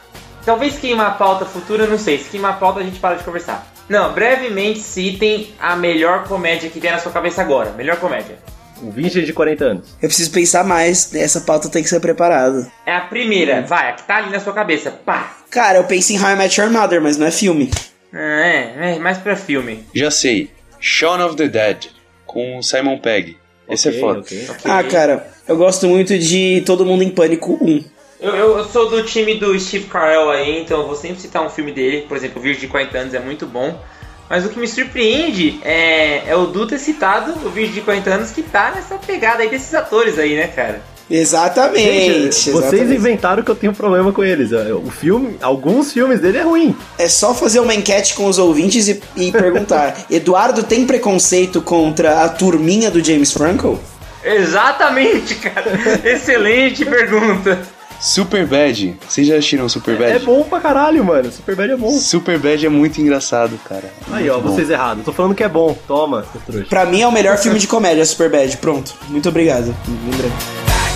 [0.46, 2.20] Talvez queimar a pauta futura, não sei.
[2.20, 3.66] Se queimar a pauta, a gente para de conversar.
[3.90, 7.72] Não, brevemente citem a melhor comédia que tem na sua cabeça agora.
[7.72, 8.38] Melhor comédia.
[8.82, 9.90] Um virgem de 40 anos.
[10.02, 11.14] Eu preciso pensar mais.
[11.16, 12.72] Essa pauta tem que ser preparada.
[12.86, 14.92] É a primeira, vai, a que tá ali na sua cabeça.
[14.92, 15.38] Pá!
[15.50, 17.72] Cara, eu penso em How I Met Your Mother, mas não é filme.
[18.14, 19.86] É, é mais pra filme.
[19.94, 20.52] Já sei.
[20.86, 21.88] Shaun of the Dead,
[22.28, 23.38] com Simon Pegg.
[23.68, 24.20] Esse é okay, é foda.
[24.20, 24.48] Okay.
[24.66, 27.84] Ah, cara, eu gosto muito de Todo Mundo em Pânico 1.
[28.20, 31.44] Eu, eu, eu, sou do time do Steve Carell aí, então eu vou sempre citar
[31.44, 32.04] um filme dele.
[32.08, 33.82] Por exemplo, o Virgem de 40 anos é muito bom.
[34.30, 38.14] Mas o que me surpreende é, é o Du ter citado o Virgem de 40
[38.14, 40.84] anos que tá nessa pegada aí desses atores aí, né, cara?
[41.10, 44.52] Exatamente, Gente, Vocês inventaram que eu tenho problema com eles.
[44.52, 46.76] O filme, alguns filmes dele é ruim.
[46.98, 52.24] É só fazer uma enquete com os ouvintes e, e perguntar: Eduardo tem preconceito contra
[52.24, 53.80] a turminha do James Franco?
[54.24, 55.72] Exatamente, cara.
[56.04, 57.60] Excelente pergunta.
[58.00, 58.98] Super Bad.
[59.08, 60.12] Vocês já assistiram Super Bad?
[60.12, 61.32] É bom pra caralho, mano.
[61.32, 61.92] Super Bad é bom.
[61.92, 63.92] Super Bad é muito engraçado, cara.
[64.12, 64.52] Aí, ó, bom.
[64.52, 65.06] vocês errados.
[65.06, 65.78] Tô falando que é bom.
[65.88, 66.68] Toma, trouxa.
[66.68, 68.58] Pra mim é o melhor filme de comédia, Super Bad.
[68.58, 68.94] Pronto.
[69.10, 69.74] Muito obrigado.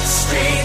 [0.10, 0.60] Lembrei.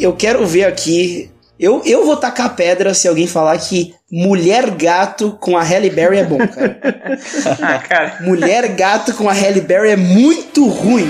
[0.00, 1.30] Eu quero ver aqui.
[1.60, 6.18] Eu, eu vou tacar pedra se alguém falar que Mulher Gato com a Halle Berry
[6.18, 6.80] é bom, cara.
[7.62, 8.16] ah, cara.
[8.20, 11.08] Mulher Gato com a Halle Berry é muito ruim.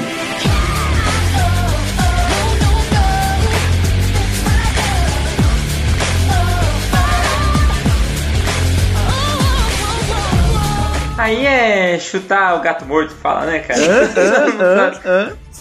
[11.23, 14.09] Aí é chutar o gato morto, fala, né, cara?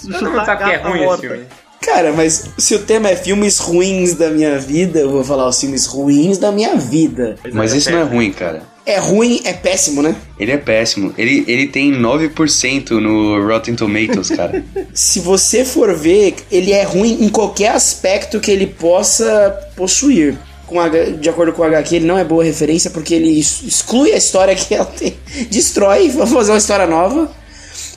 [0.01, 1.45] Todo mundo sabe que é ruim esse filme.
[1.79, 5.59] Cara, mas se o tema é filmes ruins da minha vida, eu vou falar os
[5.59, 7.35] filmes ruins da minha vida.
[7.53, 8.63] Mas isso não é ruim, cara.
[8.83, 10.15] É ruim, é péssimo, né?
[10.39, 11.13] Ele é péssimo.
[11.15, 14.63] Ele, ele tem 9% no Rotten Tomatoes, cara.
[14.95, 20.35] se você for ver, ele é ruim em qualquer aspecto que ele possa possuir
[20.71, 24.13] com a, de acordo com o HQ, ele não é boa referência porque ele exclui
[24.13, 25.17] a história que ela tem,
[25.51, 27.29] destrói vai fazer uma história nova.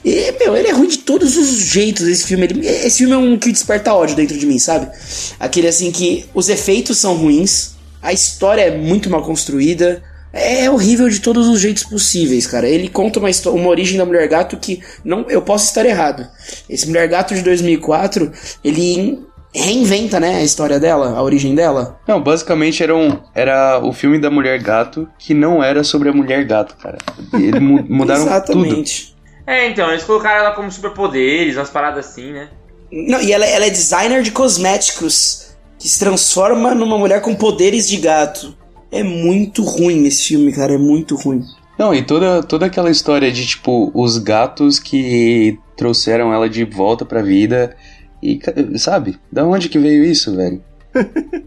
[0.04, 2.44] E, meu, ele é ruim de todos os jeitos, esse filme.
[2.44, 4.90] Ele, esse filme é um que desperta ódio dentro de mim, sabe?
[5.38, 7.70] Aquele assim que os efeitos são ruins,
[8.02, 12.68] a história é muito mal construída, é horrível de todos os jeitos possíveis, cara.
[12.68, 16.26] Ele conta uma, uma origem da Mulher Gato que não, eu posso estar errado.
[16.68, 18.32] Esse Mulher Gato de 2004,
[18.64, 22.00] ele reinventa, né, a história dela, a origem dela.
[22.06, 26.12] Não, basicamente era, um, era o filme da Mulher Gato que não era sobre a
[26.12, 26.98] Mulher Gato, cara.
[27.32, 29.06] Eles mudaram Exatamente.
[29.06, 29.14] tudo.
[29.46, 32.48] É, então, eles colocaram ela como superpoderes, umas paradas assim, né?
[32.90, 37.88] Não, e ela, ela é designer de cosméticos, que se transforma numa mulher com poderes
[37.88, 38.56] de gato.
[38.90, 41.42] É muito ruim esse filme, cara, é muito ruim.
[41.78, 47.04] Não, e toda, toda aquela história de, tipo, os gatos que trouxeram ela de volta
[47.04, 47.76] pra vida
[48.24, 50.62] e, sabe, da onde que veio isso, velho?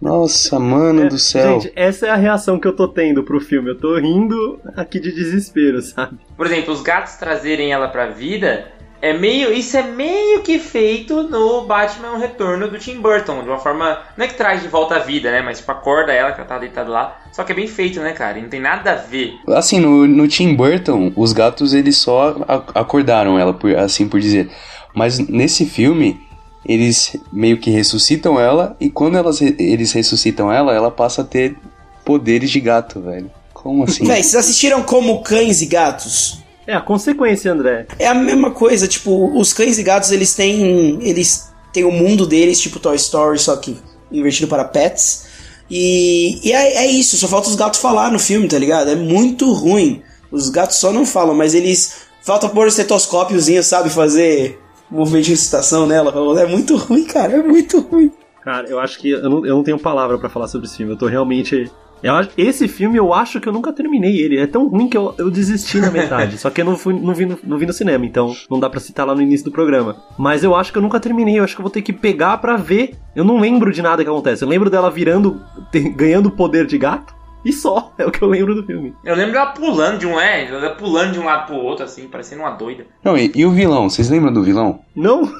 [0.00, 1.60] Nossa, mano é, do céu.
[1.60, 3.70] Gente, essa é a reação que eu tô tendo pro filme.
[3.70, 6.18] Eu tô rindo aqui de desespero, sabe?
[6.36, 8.68] Por exemplo, os gatos trazerem ela pra vida
[9.02, 9.52] é meio.
[9.52, 13.42] Isso é meio que feito no Batman Retorno do Tim Burton.
[13.42, 13.98] De uma forma.
[14.16, 15.42] Não é que traz de volta a vida, né?
[15.42, 17.18] Mas tipo, acorda ela que ela tá deitada lá.
[17.32, 18.38] Só que é bem feito, né, cara?
[18.38, 19.34] E não tem nada a ver.
[19.48, 22.36] Assim, no, no Tim Burton, os gatos eles só
[22.74, 24.50] acordaram ela, por, assim por dizer.
[24.96, 26.18] Mas nesse filme,
[26.64, 31.54] eles meio que ressuscitam ela e quando elas, eles ressuscitam ela, ela passa a ter
[32.02, 33.30] poderes de gato, velho.
[33.52, 34.06] Como assim?
[34.06, 36.38] Véi, vocês assistiram como cães e gatos?
[36.66, 37.86] É a consequência, André.
[37.98, 40.98] É a mesma coisa, tipo, os cães e gatos, eles têm.
[41.02, 43.76] Eles têm o mundo deles, tipo Toy Story, só que
[44.10, 45.26] invertido para pets.
[45.70, 48.90] E, e é, é, isso, só falta os gatos falar no filme, tá ligado?
[48.90, 50.02] É muito ruim.
[50.30, 52.06] Os gatos só não falam, mas eles.
[52.22, 53.90] Falta pôr o estetoscópiozinho, sabe?
[53.90, 54.58] Fazer
[54.90, 56.12] movimento de recitação nela.
[56.40, 58.10] É muito ruim, cara, é muito ruim.
[58.46, 60.92] Cara, eu acho que eu não, eu não tenho palavra para falar sobre esse filme.
[60.92, 61.68] Eu tô realmente.
[62.00, 64.38] Eu, esse filme eu acho que eu nunca terminei ele.
[64.38, 66.38] É tão ruim que eu, eu desisti na metade.
[66.38, 68.70] só que eu não, fui, não, vi no, não vi no cinema, então não dá
[68.70, 69.96] pra citar lá no início do programa.
[70.16, 71.40] Mas eu acho que eu nunca terminei.
[71.40, 72.94] Eu acho que eu vou ter que pegar pra ver.
[73.16, 74.44] Eu não lembro de nada que acontece.
[74.44, 75.42] Eu lembro dela virando.
[75.96, 77.15] Ganhando poder de gato.
[77.46, 78.92] E só, é o que eu lembro do filme.
[79.04, 82.08] Eu lembro ela pulando de um, é, ela pulando de um lado pro outro, assim,
[82.08, 82.84] parecendo uma doida.
[83.04, 83.88] Não, e, e o vilão?
[83.88, 84.80] Vocês lembram do vilão?
[84.96, 85.32] Não.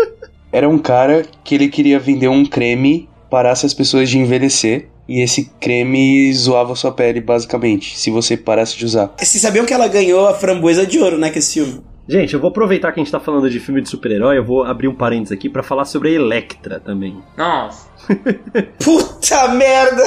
[0.52, 4.90] Era um cara que ele queria vender um creme parasse as pessoas de envelhecer.
[5.08, 9.14] E esse creme zoava sua pele, basicamente, se você parasse de usar.
[9.18, 11.82] Vocês sabiam que ela ganhou a framboesa de ouro, né, com esse filme?
[12.06, 14.62] Gente, eu vou aproveitar que a gente tá falando de filme de super-herói, eu vou
[14.62, 17.16] abrir um parênteses aqui para falar sobre a Electra também.
[17.36, 17.88] Nossa.
[18.84, 20.02] Puta merda!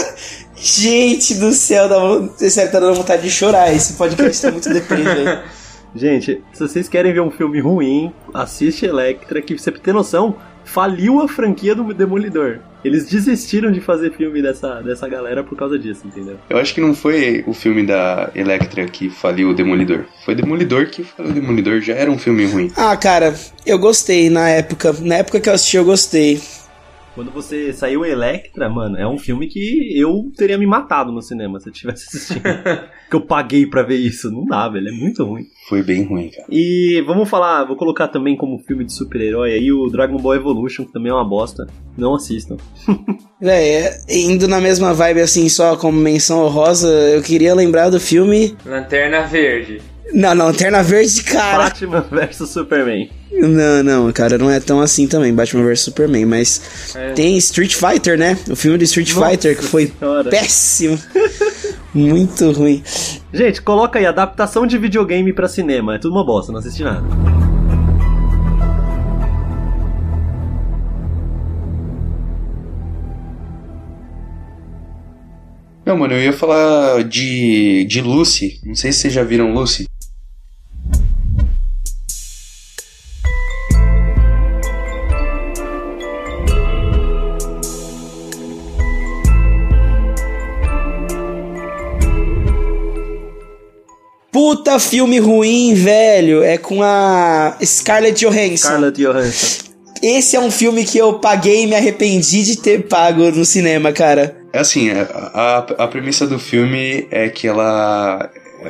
[0.59, 3.73] Gente do céu, dá, sério, tá dando vontade de chorar.
[3.73, 5.41] Esse podcast tá muito deprimido,
[5.95, 11.21] Gente, se vocês querem ver um filme ruim, assiste Electra, que você tem noção, faliu
[11.21, 12.59] a franquia do Demolidor.
[12.83, 16.37] Eles desistiram de fazer filme dessa, dessa galera por causa disso, entendeu?
[16.49, 20.05] Eu acho que não foi o filme da Electra que faliu o Demolidor.
[20.23, 21.81] Foi Demolidor que faliu o Demolidor.
[21.81, 22.71] Já era um filme ruim.
[22.75, 23.33] Ah, cara,
[23.65, 24.93] eu gostei na época.
[25.01, 26.39] Na época que eu assisti, eu gostei.
[27.17, 31.59] Quando você saiu Electra, mano, é um filme que eu teria me matado no cinema
[31.59, 32.43] se eu tivesse assistido.
[33.09, 34.29] que eu paguei pra ver isso.
[34.29, 34.89] Não dá, velho.
[34.89, 35.47] É muito ruim.
[35.67, 36.45] Foi bem ruim, cara.
[36.47, 40.85] E vamos falar, vou colocar também como filme de super-herói aí o Dragon Ball Evolution,
[40.85, 41.65] que também é uma bosta.
[41.97, 42.57] Não assistam.
[43.41, 48.55] é, indo na mesma vibe assim, só como menção honrosa, eu queria lembrar do filme.
[48.63, 49.81] Lanterna Verde.
[50.13, 51.63] Não, não, Lanterna Verde, cara.
[51.63, 53.09] Batman vs Superman.
[53.31, 57.11] Não, não, cara, não é tão assim também, Batman vs Superman, mas é.
[57.11, 58.37] tem Street Fighter, né?
[58.49, 60.29] O filme do Street Nossa Fighter que foi senhora.
[60.29, 60.99] péssimo.
[61.93, 62.83] Muito ruim.
[63.33, 67.03] Gente, coloca aí adaptação de videogame para cinema, é tudo uma bosta, não assisti nada.
[75.87, 78.59] Não, mano, eu ia falar de, de Lucy.
[78.65, 79.87] Não sei se vocês já viram Lucy.
[94.37, 96.43] Puta filme ruim, velho.
[96.43, 98.67] É com a Scarlett Johansson.
[98.67, 99.71] Scarlett Johansson.
[99.99, 103.91] Esse é um filme que eu paguei e me arrependi de ter pago no cinema,
[103.91, 104.37] cara.
[104.53, 108.29] É assim, é, a, a premissa do filme é que ela,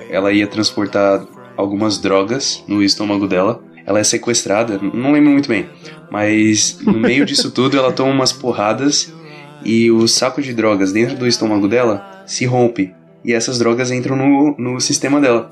[0.10, 1.28] ela ia transportar
[1.58, 3.62] algumas drogas no estômago dela.
[3.86, 5.68] Ela é sequestrada, não lembro muito bem.
[6.10, 9.12] Mas no meio disso tudo ela toma umas porradas
[9.66, 14.16] e o saco de drogas dentro do estômago dela se rompe e essas drogas entram
[14.16, 15.52] no, no sistema dela.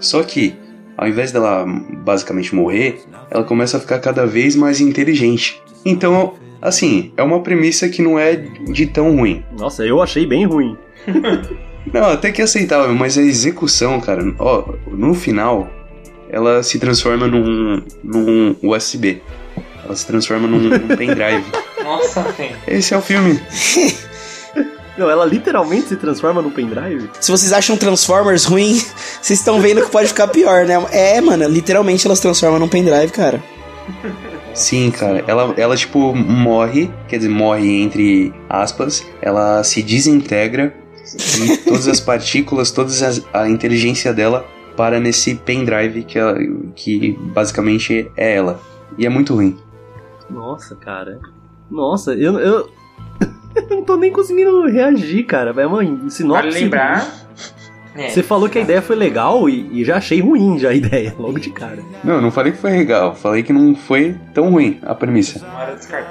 [0.00, 0.54] Só que,
[0.96, 1.64] ao invés dela
[2.04, 5.60] basicamente morrer, ela começa a ficar cada vez mais inteligente.
[5.84, 9.44] Então, assim, é uma premissa que não é de tão ruim.
[9.56, 10.76] Nossa, eu achei bem ruim.
[11.92, 15.68] não, até que é aceitável, mas a execução, cara, ó, no final,
[16.28, 19.22] ela se transforma num, num USB.
[19.84, 21.44] Ela se transforma num, num pendrive.
[21.82, 22.56] Nossa, velho.
[22.66, 23.40] Esse é o filme.
[24.98, 27.08] Não, ela literalmente se transforma no pendrive?
[27.20, 28.74] Se vocês acham Transformers ruim,
[29.22, 30.74] vocês estão vendo que pode ficar pior, né?
[30.90, 33.40] É, mano, literalmente ela se transforma num pendrive, cara.
[34.54, 35.24] Sim, cara.
[35.28, 40.74] Ela, ela, tipo, morre, quer dizer, morre entre aspas, ela se desintegra
[41.40, 42.90] e todas as partículas, toda
[43.32, 44.44] a inteligência dela
[44.76, 46.36] para nesse pendrive que, ela,
[46.74, 48.60] que basicamente é ela.
[48.96, 49.56] E é muito ruim.
[50.28, 51.20] Nossa, cara.
[51.70, 52.70] Nossa, eu, eu,
[53.76, 55.54] não tô nem conseguindo reagir, cara.
[55.56, 56.42] É uma sinopse.
[56.42, 57.28] Vale lembrar.
[57.94, 60.74] É, Você falou que a ideia foi legal e, e, já achei ruim já a
[60.74, 61.82] ideia, logo de cara.
[62.04, 65.44] Não, eu não falei que foi legal, falei que não foi tão ruim a premissa.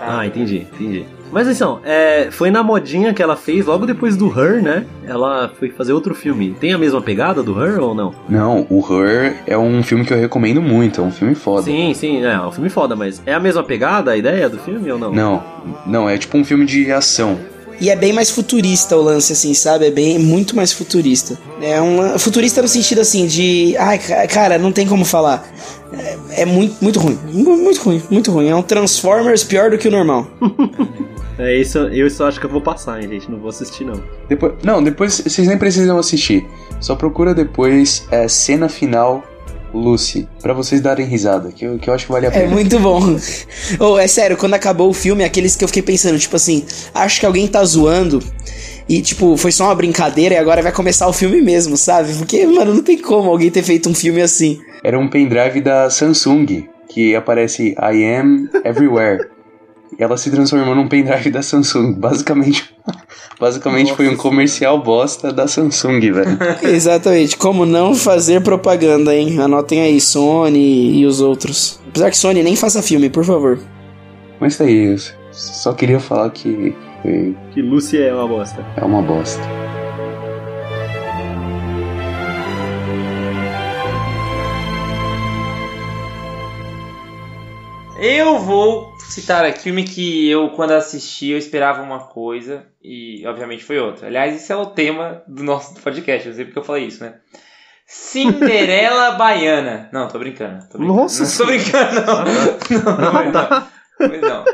[0.02, 1.06] Ah, entendi, entendi.
[1.32, 4.86] Mas então, é, foi na modinha que ela fez logo depois do Her, né?
[5.06, 6.56] Ela foi fazer outro filme.
[6.60, 8.14] Tem a mesma pegada do Her ou não?
[8.30, 11.64] Não, o Her é um filme que eu recomendo muito, é um filme foda.
[11.64, 14.58] Sim, sim, é, é um filme foda, mas é a mesma pegada, a ideia do
[14.58, 15.12] filme ou não?
[15.12, 15.44] Não,
[15.86, 17.38] não, é tipo um filme de ação.
[17.80, 19.88] E é bem mais futurista o lance, assim, sabe?
[19.88, 21.38] É bem muito mais futurista.
[21.62, 23.76] É um futurista no sentido assim de.
[23.78, 25.48] Ai, cara, não tem como falar.
[25.94, 27.18] É, é muito, muito ruim.
[27.32, 28.48] Muito ruim, muito ruim.
[28.50, 30.28] É um Transformers pior do que o normal.
[31.40, 33.30] É isso, eu só acho que eu vou passar, hein, gente.
[33.30, 34.02] Não vou assistir, não.
[34.28, 36.44] Depois, não, depois vocês nem precisam assistir.
[36.80, 39.24] Só procura depois é, cena final
[39.74, 42.46] Lucy, para vocês darem risada, que eu, que eu acho que vale a é pena.
[42.46, 43.02] É muito bom.
[43.80, 47.20] oh, é sério, quando acabou o filme, aqueles que eu fiquei pensando, tipo assim, acho
[47.20, 48.22] que alguém tá zoando.
[48.90, 52.14] E, tipo, foi só uma brincadeira e agora vai começar o filme mesmo, sabe?
[52.14, 54.60] Porque, mano, não tem como alguém ter feito um filme assim.
[54.82, 59.28] Era um pendrive da Samsung, que aparece I am everywhere
[59.98, 61.94] ela se transformou num pendrive da Samsung.
[61.94, 62.72] Basicamente,
[63.40, 66.38] basicamente foi um comercial bosta da Samsung, velho.
[66.62, 67.36] Exatamente.
[67.36, 69.40] Como não fazer propaganda, hein?
[69.40, 71.80] Anotem aí, Sony e os outros.
[71.88, 73.60] Apesar que Sony nem faça filme, por favor.
[74.40, 75.16] Mas é isso.
[75.32, 76.76] Só queria falar que.
[77.54, 78.66] Que Lucy é uma bosta.
[78.76, 79.42] É uma bosta.
[88.00, 93.64] Eu vou citar aqui filme que eu, quando assisti, eu esperava uma coisa e, obviamente,
[93.64, 94.08] foi outra.
[94.08, 97.16] Aliás, esse é o tema do nosso podcast, eu sei porque eu falei isso, né?
[97.86, 99.90] Cinderela Baiana.
[99.92, 100.68] Não, tô brincando.
[100.70, 101.02] Tô brincando.
[101.02, 101.24] Nossa!
[101.24, 102.26] Não tô brincando, não.
[102.26, 103.68] Não, não, não, não.
[104.00, 104.46] Mas não.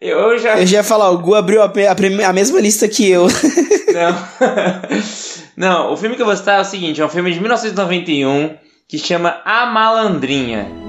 [0.00, 0.58] Eu já...
[0.60, 3.26] Eu já ia falar, o Gu abriu a, a, a mesma lista que eu.
[3.96, 4.14] Não.
[5.56, 8.58] não, o filme que eu vou citar é o seguinte, é um filme de 1991
[8.86, 10.85] que chama A Malandrinha.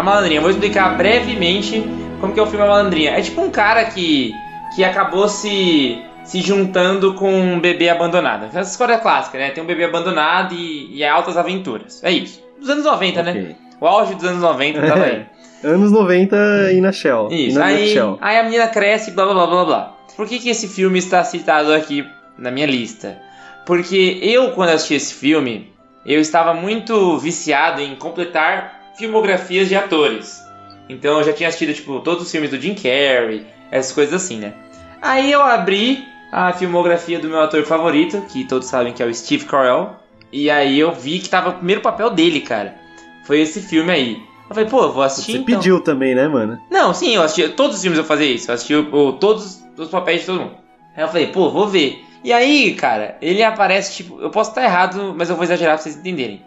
[0.00, 0.40] A Malandrinha.
[0.40, 1.84] Vou explicar brevemente
[2.20, 3.10] como que é o filme A Malandrinha.
[3.10, 4.32] É tipo um cara que,
[4.74, 8.44] que acabou se se juntando com um bebê abandonado.
[8.44, 9.50] Essa história é clássica, né?
[9.50, 12.02] Tem um bebê abandonado e, e é altas aventuras.
[12.04, 12.42] É isso.
[12.58, 13.30] Dos anos 90, né?
[13.30, 13.42] okay.
[13.42, 13.56] né?
[13.80, 15.26] O auge dos anos 90 tava aí.
[15.64, 17.28] anos 90 e na Shell.
[17.30, 17.58] Isso.
[17.58, 19.96] Na aí, aí a menina cresce, blá blá blá blá blá.
[20.16, 22.06] Por que, que esse filme está citado aqui
[22.38, 23.18] na minha lista?
[23.66, 25.72] Porque eu, quando assisti esse filme,
[26.06, 30.44] eu estava muito viciado em completar filmografias de atores.
[30.88, 34.38] Então eu já tinha assistido, tipo, todos os filmes do Jim Carrey, essas coisas assim,
[34.38, 34.54] né?
[35.00, 39.14] Aí eu abri a filmografia do meu ator favorito, que todos sabem que é o
[39.14, 39.96] Steve Carell.
[40.32, 42.76] E aí eu vi que tava o primeiro papel dele, cara.
[43.24, 44.22] Foi esse filme aí.
[44.48, 45.32] Eu falei, pô, eu vou assistir.
[45.32, 45.56] Você então.
[45.56, 46.60] pediu também, né, mano?
[46.70, 47.48] Não, sim, eu assisti.
[47.50, 48.50] Todos os filmes eu fazia isso.
[48.50, 50.56] Eu assisti o, todos os papéis de todo mundo.
[50.96, 52.04] Aí eu falei, pô, vou ver.
[52.22, 55.82] E aí, cara, ele aparece, tipo, eu posso estar errado, mas eu vou exagerar pra
[55.82, 56.42] vocês entenderem.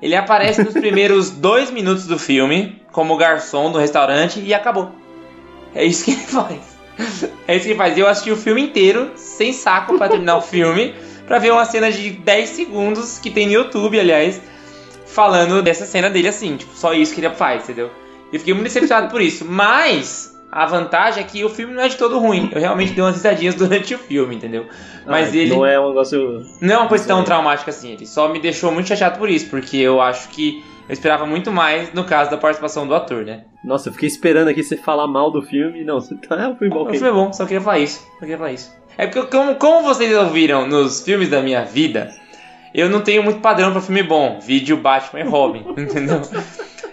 [0.00, 4.92] Ele aparece nos primeiros dois minutos do filme, como garçom do restaurante, e acabou.
[5.74, 6.78] É isso que ele faz.
[7.46, 7.96] É isso que ele faz.
[7.96, 10.94] Eu assisti o filme inteiro, sem saco para terminar o filme,
[11.26, 14.40] para ver uma cena de 10 segundos que tem no YouTube, aliás,
[15.06, 17.90] falando dessa cena dele assim, tipo, só isso que ele faz, entendeu?
[18.32, 19.44] Eu fiquei muito decepcionado por isso.
[19.44, 22.50] Mas a vantagem é que o filme não é de todo ruim.
[22.52, 24.66] Eu realmente dei umas risadinhas durante o filme, entendeu?
[25.06, 25.54] Mas ah, ele.
[25.54, 26.42] Não é um negócio.
[26.60, 27.92] Não é uma coisa tão traumática assim.
[27.92, 31.52] Ele só me deixou muito chateado por isso, porque eu acho que eu esperava muito
[31.52, 33.44] mais no caso da participação do ator, né?
[33.62, 35.84] Nossa, eu fiquei esperando aqui você falar mal do filme.
[35.84, 36.36] Não, você tá.
[36.36, 36.84] É um filme bom.
[36.84, 38.00] O filme é bom, só queria falar isso.
[38.14, 38.72] Só queria falar isso.
[38.96, 42.10] É porque, como, como vocês ouviram nos filmes da minha vida,
[42.74, 44.40] eu não tenho muito padrão para filme bom.
[44.40, 46.22] Vídeo Batman e Robin, entendeu?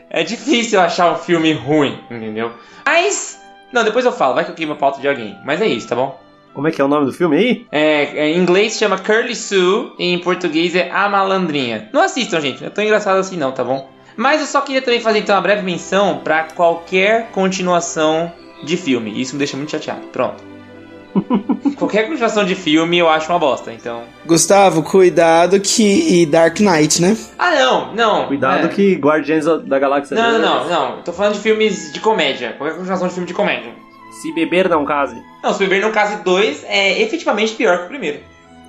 [0.09, 2.51] É difícil achar um filme ruim, entendeu?
[2.85, 3.44] Mas.
[3.75, 5.37] Não, depois eu falo, vai que eu queimo a pauta de alguém.
[5.43, 6.17] Mas é isso, tá bom?
[6.53, 7.67] Como é que é o nome do filme aí?
[7.69, 11.89] É, é, em inglês chama Curly Sue e em português é A Malandrinha.
[11.91, 12.61] Não assistam, gente.
[12.61, 13.89] Não é tão engraçado assim não, tá bom?
[14.15, 18.31] Mas eu só queria também fazer então uma breve menção para qualquer continuação
[18.63, 19.19] de filme.
[19.19, 20.07] Isso me deixa muito chateado.
[20.07, 20.54] Pronto.
[21.77, 24.03] qualquer continuação de filme eu acho uma bosta, então.
[24.25, 26.21] Gustavo, cuidado que.
[26.21, 27.17] E Dark Knight, né?
[27.37, 28.27] Ah, não, não.
[28.27, 28.69] Cuidado é.
[28.69, 30.15] que Guardians da Galáxia.
[30.15, 31.01] Não, não, não, não.
[31.01, 32.53] Tô falando de filmes de comédia.
[32.57, 33.71] Qualquer continuação de filme de comédia.
[34.21, 35.21] Se beber não case.
[35.43, 38.19] Não, se beber não case 2 é efetivamente pior que o primeiro.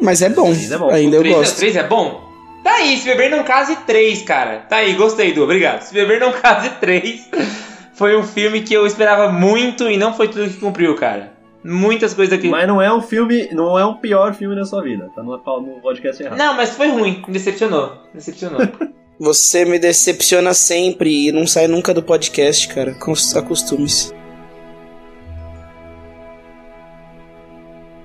[0.01, 0.49] Mas é bom.
[0.49, 0.91] Ainda, é bom.
[0.91, 1.55] Ainda eu gosto.
[1.55, 2.27] O 3 é bom?
[2.63, 4.65] Tá aí, se beber não case 3, cara.
[4.69, 5.83] Tá aí, gostei, do obrigado.
[5.83, 7.31] Se beber não case 3
[7.95, 11.36] foi um filme que eu esperava muito e não foi tudo que cumpriu, cara.
[11.67, 12.49] Muitas coisas aqui.
[12.49, 15.11] Mas não é um filme, não é um pior filme da sua vida.
[15.15, 16.39] Tá no, no podcast errado.
[16.39, 17.93] Não, mas foi ruim, me decepcionou.
[18.15, 18.61] Decepcionou.
[19.19, 22.93] Você me decepciona sempre e não sai nunca do podcast, cara.
[23.37, 24.15] Acostume-se.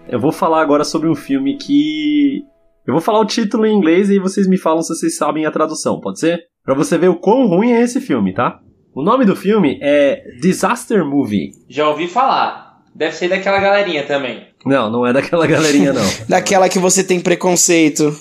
[0.07, 2.43] Eu vou falar agora sobre um filme que
[2.87, 5.51] eu vou falar o título em inglês e vocês me falam se vocês sabem a
[5.51, 6.47] tradução, pode ser?
[6.63, 8.59] Pra você ver o quão ruim é esse filme, tá?
[8.93, 11.51] O nome do filme é Disaster Movie.
[11.69, 12.70] Já ouvi falar.
[12.93, 14.47] Deve ser daquela galerinha também.
[14.65, 16.03] Não, não é daquela galerinha, não.
[16.27, 18.13] daquela que você tem preconceito.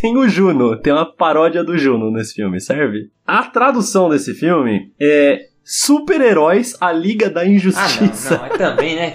[0.00, 3.10] Tem o Juno, tem uma paródia do Juno nesse filme, serve?
[3.26, 8.34] A tradução desse filme é Super-Heróis, a Liga da Injustiça.
[8.34, 9.14] Ah, não, não, é também, né?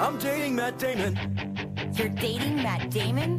[0.00, 1.14] I'm dating Matt Damon.
[1.98, 3.38] You're dating Matt Damon?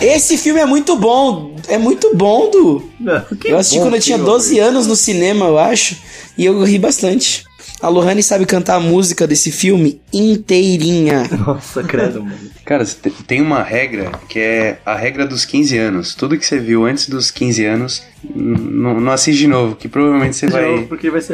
[0.00, 1.56] Esse filme é muito bom.
[1.66, 2.88] É muito bom, Du.
[3.00, 5.96] Não, eu assisti quando eu tinha 12 anos no cinema, eu acho.
[6.36, 7.44] E eu ri bastante.
[7.80, 11.28] A Lohane sabe cantar a música desse filme inteirinha.
[11.46, 12.36] Nossa, credo, mano.
[12.64, 12.84] Cara,
[13.26, 16.14] tem uma regra que é a regra dos 15 anos.
[16.14, 18.02] Tudo que você viu antes dos 15 anos,
[18.34, 20.88] não assiste de novo, que provavelmente você vai,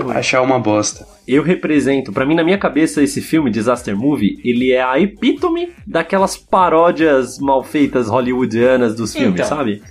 [0.04, 1.06] vai achar uma bosta.
[1.26, 5.72] Eu represento, para mim, na minha cabeça, esse filme, Disaster Movie, ele é a epítome
[5.86, 9.48] daquelas paródias mal feitas hollywoodianas dos filmes, então.
[9.48, 9.82] sabe?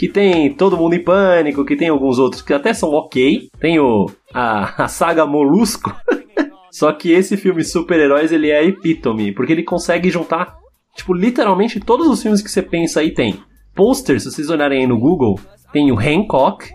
[0.00, 3.50] Que tem Todo Mundo em Pânico, que tem alguns outros que até são ok.
[3.60, 5.94] Tem o, a, a saga Molusco.
[6.72, 10.56] Só que esse filme super-heróis, ele é epítome, porque ele consegue juntar,
[10.96, 13.42] tipo, literalmente todos os filmes que você pensa aí tem.
[13.74, 15.38] Poster, se vocês olharem aí no Google,
[15.70, 16.70] tem o Hancock,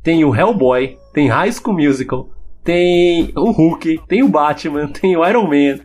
[0.00, 2.30] tem o Hellboy, tem High School Musical,
[2.62, 5.80] tem o Hulk, tem o Batman, tem o Iron Man,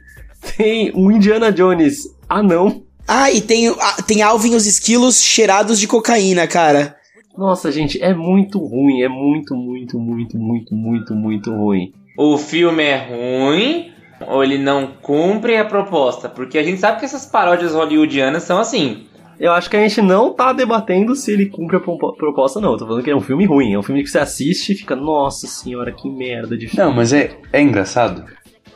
[0.56, 5.80] tem o Indiana Jones anão, ah, e tem, ah, tem Alvin e os esquilos cheirados
[5.80, 6.96] de cocaína, cara.
[7.38, 9.02] Nossa, gente, é muito ruim.
[9.02, 11.94] É muito, muito, muito, muito, muito, muito ruim.
[12.18, 13.92] O filme é ruim
[14.28, 16.30] ou ele não cumpre a proposta?
[16.30, 19.06] Porque a gente sabe que essas paródias hollywoodianas são assim.
[19.38, 22.72] Eu acho que a gente não tá debatendo se ele cumpre a proposta, não.
[22.72, 23.74] Eu tô falando que é um filme ruim.
[23.74, 26.86] É um filme que você assiste e fica, nossa senhora, que merda de filme.
[26.86, 28.24] Não, mas é, é engraçado.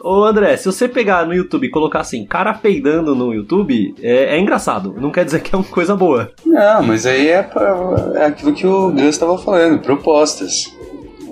[0.01, 4.35] Ô André, se você pegar no YouTube e colocar assim, cara peidando no YouTube, é,
[4.35, 4.95] é engraçado.
[4.97, 6.31] Não quer dizer que é uma coisa boa.
[6.45, 10.73] Não, mas aí é, pra, é aquilo que o Gus estava falando, propostas.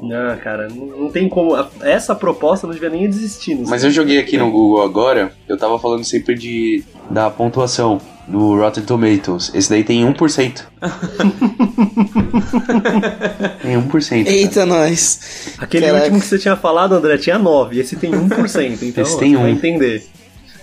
[0.01, 1.55] Não, cara, não, tem como.
[1.81, 3.57] Essa proposta não devia nem existir.
[3.67, 8.57] Mas eu joguei aqui no Google agora, eu tava falando sempre de da pontuação do
[8.57, 9.51] Rotten Tomatoes.
[9.53, 10.61] Esse daí tem 1%.
[13.61, 14.27] tem 1%.
[14.27, 14.65] Eita, cara.
[14.65, 15.19] nós.
[15.57, 16.03] Aquele Caraca.
[16.03, 17.79] último que você tinha falado, André, tinha 9.
[17.79, 18.79] Esse tem 1%.
[18.83, 19.41] Então esse tem 1.
[19.41, 20.05] vai entender.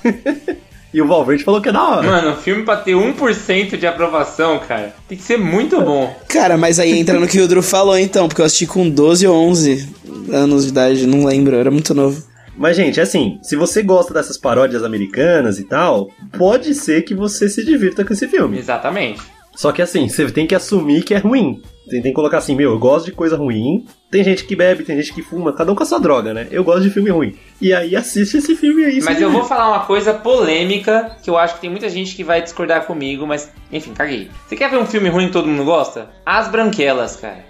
[0.94, 2.08] E o Valverde falou que é da hora.
[2.08, 6.16] Mano, filme pra ter 1% de aprovação, cara, tem que ser muito bom.
[6.28, 9.26] Cara, mas aí entra no que o Drew falou então, porque eu assisti com 12
[9.26, 9.88] ou 11
[10.30, 12.22] anos de idade, não lembro, eu era muito novo.
[12.56, 17.48] Mas, gente, assim, se você gosta dessas paródias americanas e tal, pode ser que você
[17.48, 18.58] se divirta com esse filme.
[18.58, 19.20] Exatamente.
[19.54, 21.62] Só que assim, você tem que assumir que é ruim.
[21.84, 23.84] Você tem que colocar assim, meu, eu gosto de coisa ruim.
[24.10, 26.48] Tem gente que bebe, tem gente que fuma, cada um com a sua droga, né?
[26.50, 27.36] Eu gosto de filme ruim.
[27.60, 29.00] E aí assiste esse filme aí.
[29.02, 32.24] Mas eu vou falar uma coisa polêmica, que eu acho que tem muita gente que
[32.24, 34.30] vai discordar comigo, mas enfim, caguei.
[34.46, 36.08] Você quer ver um filme ruim que todo mundo gosta?
[36.24, 37.44] As Branquelas, cara.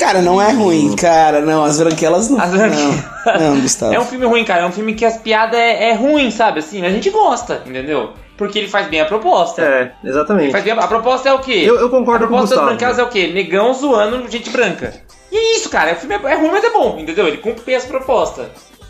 [0.00, 1.42] Cara, não é ruim, cara.
[1.42, 2.40] Não, as branquelas não.
[2.40, 3.04] As branquelas.
[3.38, 3.92] Não, não Gustavo.
[3.94, 4.62] É um filme ruim, cara.
[4.62, 6.60] É um filme que as piadas é, é ruim, sabe?
[6.60, 8.14] Assim, a gente gosta, entendeu?
[8.38, 9.60] porque ele faz bem a proposta.
[9.60, 10.50] É, exatamente.
[10.50, 11.62] Faz bem a, a proposta é o quê?
[11.62, 13.26] Eu, eu concordo com A proposta das branquelas é o quê?
[13.26, 14.94] Negão zoando gente branca.
[15.30, 15.92] E é isso, cara.
[15.92, 17.28] O filme é, é ruim, mas é bom, entendeu?
[17.28, 18.46] Ele cumpre bem as propostas.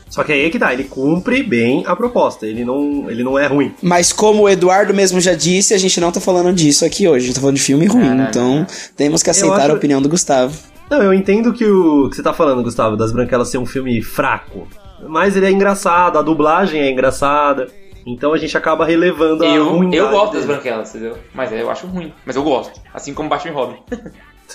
[0.08, 3.38] Só que aí é que dá, ele cumpre bem a proposta, ele não, ele não
[3.38, 3.72] é ruim.
[3.80, 7.24] Mas como o Eduardo mesmo já disse, a gente não tá falando disso aqui hoje,
[7.24, 9.70] a gente tá falando de filme ruim, então temos que aceitar acho...
[9.70, 10.69] a opinião do Gustavo.
[10.90, 14.02] Não, eu entendo que o que você tá falando, Gustavo, das Branquelas ser um filme
[14.02, 14.66] fraco,
[15.08, 17.68] mas ele é engraçado, a dublagem é engraçada.
[18.04, 21.16] Então a gente acaba relevando eu, a ruindade Eu gosto das branquelas, entendeu?
[21.32, 22.12] Mas eu acho ruim.
[22.26, 22.80] Mas eu gosto.
[22.92, 23.76] Assim como Batman e Robin.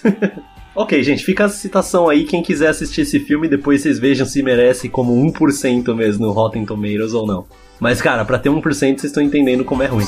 [0.76, 2.26] ok, gente, fica a citação aí.
[2.26, 6.66] Quem quiser assistir esse filme, depois vocês vejam se merece como 1% mesmo no Rotten
[6.66, 7.46] Tomatoes ou não.
[7.80, 10.06] Mas, cara, pra ter 1% vocês estão entendendo como é ruim.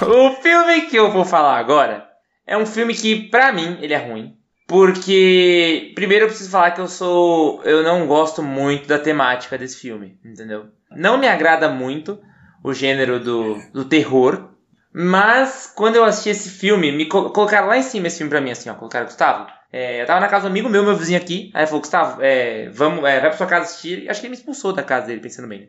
[0.00, 2.13] O filme que eu vou falar agora
[2.46, 4.36] é um filme que, pra mim, ele é ruim.
[4.66, 7.62] Porque, primeiro eu preciso falar que eu sou.
[7.64, 10.66] Eu não gosto muito da temática desse filme, entendeu?
[10.90, 12.18] Não me agrada muito
[12.62, 14.48] o gênero do, do terror.
[14.92, 18.40] Mas, quando eu assisti esse filme, me col colocaram lá em cima esse filme pra
[18.40, 18.74] mim, assim, ó.
[18.74, 19.50] Colocaram, Gustavo.
[19.72, 21.50] É, eu tava na casa do amigo meu, meu vizinho aqui.
[21.52, 24.08] Aí falou, Gustavo, é, vamos, é, vai pra sua casa assistir.
[24.08, 25.62] Acho que ele me expulsou da casa dele, pensando bem.
[25.62, 25.68] Né?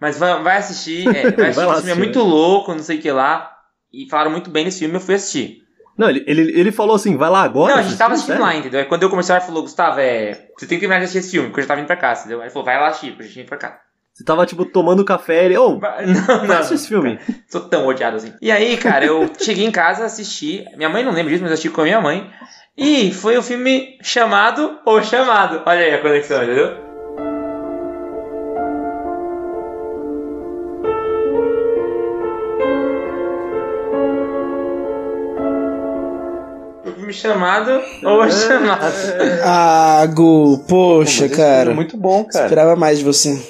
[0.00, 1.54] Mas vai, vai assistir, é, vai assistir.
[1.54, 3.56] vai esse filme é muito louco, não sei o que lá.
[3.92, 5.62] E falaram muito bem nesse filme, eu fui assistir.
[5.96, 7.74] Não, ele, ele, ele falou assim, vai lá agora.
[7.74, 8.80] Não, a gente tava assistindo lá, entendeu?
[8.80, 11.30] Aí quando eu comecei, ele falou, Gustavo, é, você tem que terminar de assistir esse
[11.30, 12.38] filme, porque eu já tava indo pra casa, entendeu?
[12.38, 13.80] Aí ele falou, vai lá assistir, porque a gente indo pra cá.
[14.12, 17.18] Você tava, tipo, tomando café, ele, ô, oh, não, não, esse filme.
[17.48, 18.32] Sou tão odiado assim.
[18.42, 21.70] E aí, cara, eu cheguei em casa, assisti, minha mãe não lembra disso, mas assisti
[21.70, 22.30] com a minha mãe,
[22.76, 25.62] e foi o filme chamado ou chamado.
[25.66, 26.91] Olha aí a conexão, entendeu?
[37.12, 38.84] Chamado ou chamado.
[39.44, 41.70] Ah, Gu, poxa, Pô, cara.
[41.70, 42.44] É muito bom, cara.
[42.46, 43.40] Esperava mais de você.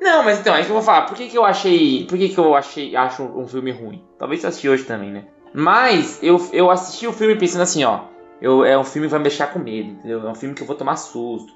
[0.00, 1.02] Não, mas então, é que eu vou falar.
[1.02, 2.06] Por que, que eu achei.
[2.06, 4.02] Por que, que eu achei acho um filme ruim?
[4.18, 5.24] Talvez você assisti hoje também, né?
[5.52, 8.00] Mas eu, eu assisti o filme pensando assim, ó.
[8.40, 10.26] Eu, é um filme que vai me deixar com medo, entendeu?
[10.26, 11.52] É um filme que eu vou tomar susto.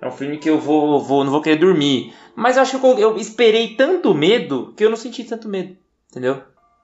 [0.00, 2.12] É um filme que eu vou, vou não vou querer dormir.
[2.34, 5.74] Mas eu acho que eu, eu esperei tanto medo que eu não senti tanto medo,
[6.10, 6.42] entendeu?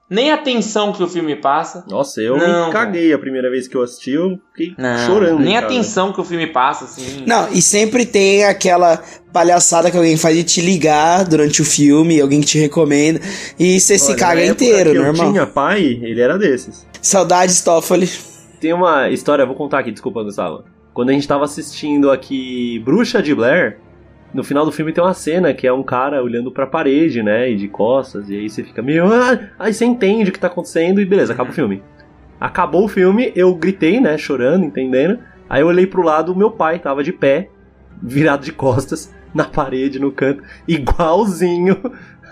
[0.09, 1.85] Nem a tensão que o filme passa.
[1.89, 3.15] Nossa, eu não, me caguei cara.
[3.15, 5.39] a primeira vez que eu assisti, eu fiquei não, chorando.
[5.39, 5.65] Nem cara.
[5.65, 7.23] a tensão que o filme passa, assim.
[7.25, 9.01] Não, e sempre tem aquela
[9.31, 13.19] palhaçada que alguém faz de te ligar durante o filme, alguém que te recomenda,
[13.57, 15.27] e você se caga inteiro, normal.
[15.27, 16.85] Eu tinha pai, ele era desses.
[17.01, 18.09] Saudades, Toffoli.
[18.59, 20.63] Tem uma história, vou contar aqui, desculpa, Gustavo.
[20.93, 23.79] Quando a gente tava assistindo aqui Bruxa de Blair,
[24.33, 27.49] no final do filme tem uma cena que é um cara olhando pra parede, né?
[27.49, 29.05] E de costas, e aí você fica meio.
[29.11, 29.49] Ah!
[29.59, 31.83] Aí você entende o que tá acontecendo e beleza, acaba o filme.
[32.39, 34.17] Acabou o filme, eu gritei, né?
[34.17, 35.19] Chorando, entendendo.
[35.49, 37.49] Aí eu olhei pro lado, meu pai tava de pé,
[38.01, 41.79] virado de costas, na parede, no canto, igualzinho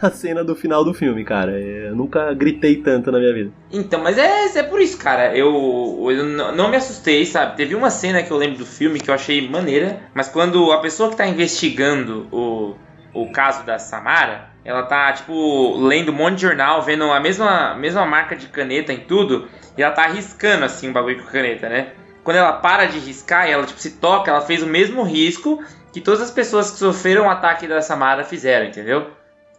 [0.08, 1.52] a cena do final do filme, cara.
[1.52, 3.52] É, eu nunca gritei tanto na minha vida.
[3.72, 5.36] Então, mas é, é por isso, cara.
[5.36, 7.56] Eu, eu não me assustei, sabe?
[7.56, 10.80] Teve uma cena que eu lembro do filme que eu achei maneira, mas quando a
[10.80, 12.76] pessoa que tá investigando o,
[13.14, 17.76] o caso da Samara, ela tá, tipo, lendo um monte de jornal, vendo a mesma,
[17.76, 19.48] mesma marca de caneta em tudo,
[19.78, 21.94] e ela tá arriscando, assim, o bagulho com a caneta, né?
[22.24, 25.64] Quando ela para de riscar e ela, tipo, se toca, ela fez o mesmo risco
[25.92, 29.08] que todas as pessoas que sofreram o ataque da Samara fizeram, entendeu?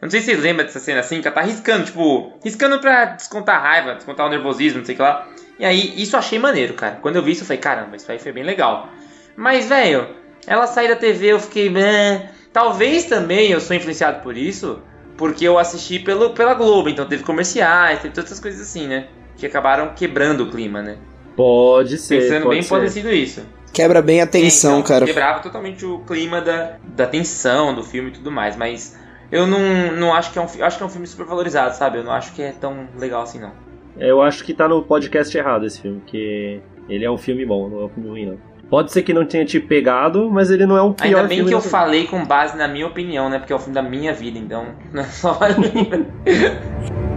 [0.03, 2.80] Eu não sei se vocês lembram dessa cena assim, que ela tá riscando, tipo, riscando
[2.80, 5.28] pra descontar a raiva, descontar o nervosismo, não sei o que lá.
[5.61, 6.98] E aí, isso eu achei maneiro, cara.
[7.00, 8.88] Quando eu vi isso, eu falei, caramba, isso aí foi bem legal.
[9.36, 10.09] Mas, velho,
[10.44, 11.70] ela sair da TV, eu fiquei.
[11.70, 12.30] Meh.
[12.53, 14.82] Talvez também eu sou influenciado por isso,
[15.16, 19.07] porque eu assisti pelo, pela Globo, então teve comerciais, teve todas essas coisas assim, né?
[19.36, 20.96] Que acabaram quebrando o clima, né?
[21.36, 22.22] Pode ser.
[22.22, 22.68] Pensando pode bem, ser.
[22.68, 23.46] pode ter sido isso.
[23.72, 25.07] Quebra bem a tensão, É, então, cara.
[25.07, 29.00] Quebrava totalmente o clima da, da tensão do filme e tudo mais, mas
[29.33, 31.97] eu não, não acho que é um acho que é um filme super valorizado, sabe?
[31.99, 33.51] Eu não acho que é tão legal assim, não.
[33.97, 37.68] Eu acho que tá no podcast errado esse filme, que ele é um filme bom,
[37.70, 38.39] não é um filme ruim, não.
[38.68, 41.39] Pode ser que não tenha te pegado, mas ele não é um pior Ainda bem
[41.39, 43.39] filme que eu falei com base na minha opinião, né?
[43.39, 46.07] Porque é o filme da minha vida, então não é só a minha.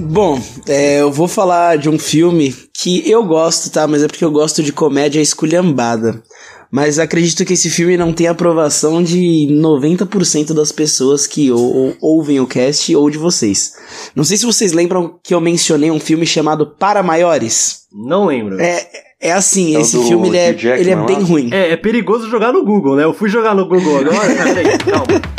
[0.00, 3.86] Bom, é, eu vou falar de um filme que eu gosto, tá?
[3.86, 6.22] Mas é porque eu gosto de comédia esculhambada.
[6.70, 11.96] Mas acredito que esse filme não tem aprovação de 90% das pessoas que ou- ou-
[12.00, 13.72] ouvem o cast ou de vocês.
[14.14, 17.84] Não sei se vocês lembram que eu mencionei um filme chamado Para Maiores.
[17.92, 18.60] Não lembro.
[18.60, 18.86] É.
[19.20, 21.04] É, é assim, É esse filme ele é, ele é lá?
[21.06, 21.48] bem ruim.
[21.52, 23.04] é, perigoso jogar no Google, né?
[23.04, 24.34] Eu fui jogar no Google agora.
[24.54, 25.22] Peraí, calma.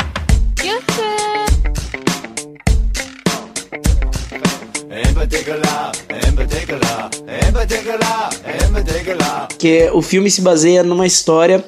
[9.58, 11.64] Que o filme se baseia numa história.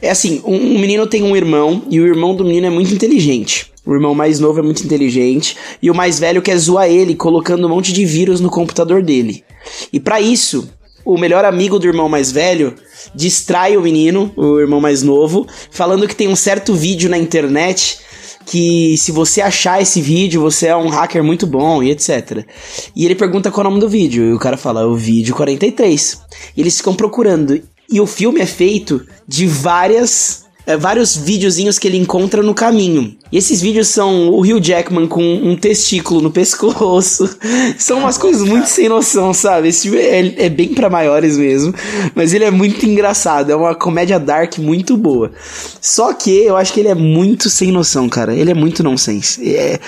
[0.00, 3.72] É assim, um, menino tem um irmão e o irmão do menino é muito inteligente.
[3.84, 7.66] O irmão mais novo é muito inteligente e o mais velho quer zoar ele colocando
[7.66, 9.44] um monte de vírus no computador dele.
[9.92, 10.68] E pra isso,
[11.04, 12.74] o melhor amigo do irmão mais velho
[13.14, 17.98] distrai o menino, o irmão mais novo, falando que tem um certo vídeo na internet
[18.44, 22.46] que se você achar esse vídeo, você é um hacker muito bom e etc.
[22.94, 25.34] E ele pergunta qual é o nome do vídeo, e o cara fala, o vídeo
[25.34, 26.20] 43.
[26.56, 27.60] E eles ficam procurando.
[27.90, 30.41] E o filme é feito de várias.
[30.66, 33.16] É, vários videozinhos que ele encontra no caminho.
[33.30, 37.28] E esses vídeos são o Hugh Jackman com um testículo no pescoço.
[37.78, 39.68] São umas coisas muito sem noção, sabe?
[39.68, 41.74] Esse é, é bem pra maiores mesmo.
[42.14, 43.50] Mas ele é muito engraçado.
[43.50, 45.32] É uma comédia dark muito boa.
[45.80, 48.34] Só que eu acho que ele é muito sem noção, cara.
[48.34, 49.54] Ele é muito nonsense.
[49.54, 49.80] É,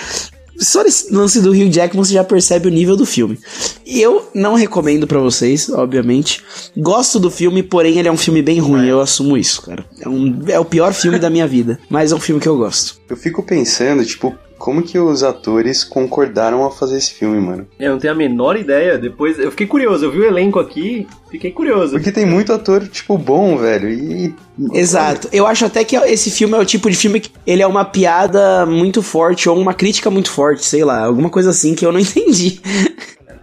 [0.59, 3.37] só nesse lance do Hugh Jackman você já percebe o nível do filme.
[3.85, 6.41] Eu não recomendo pra vocês, obviamente.
[6.77, 9.85] Gosto do filme, porém ele é um filme bem ruim, eu assumo isso, cara.
[9.99, 12.57] É, um- é o pior filme da minha vida, mas é um filme que eu
[12.57, 12.97] gosto.
[13.09, 14.35] Eu fico pensando, tipo,
[14.65, 17.67] como que os atores concordaram a fazer esse filme, mano?
[17.79, 18.97] Eu não tenho a menor ideia.
[18.97, 20.05] Depois, eu fiquei curioso.
[20.05, 21.91] Eu vi o elenco aqui, fiquei curioso.
[21.91, 23.87] Porque tem muito ator, tipo, bom, velho.
[23.87, 24.33] E.
[24.73, 25.29] Exato.
[25.31, 27.85] Eu acho até que esse filme é o tipo de filme que ele é uma
[27.85, 31.91] piada muito forte ou uma crítica muito forte, sei lá, alguma coisa assim que eu
[31.91, 32.59] não entendi.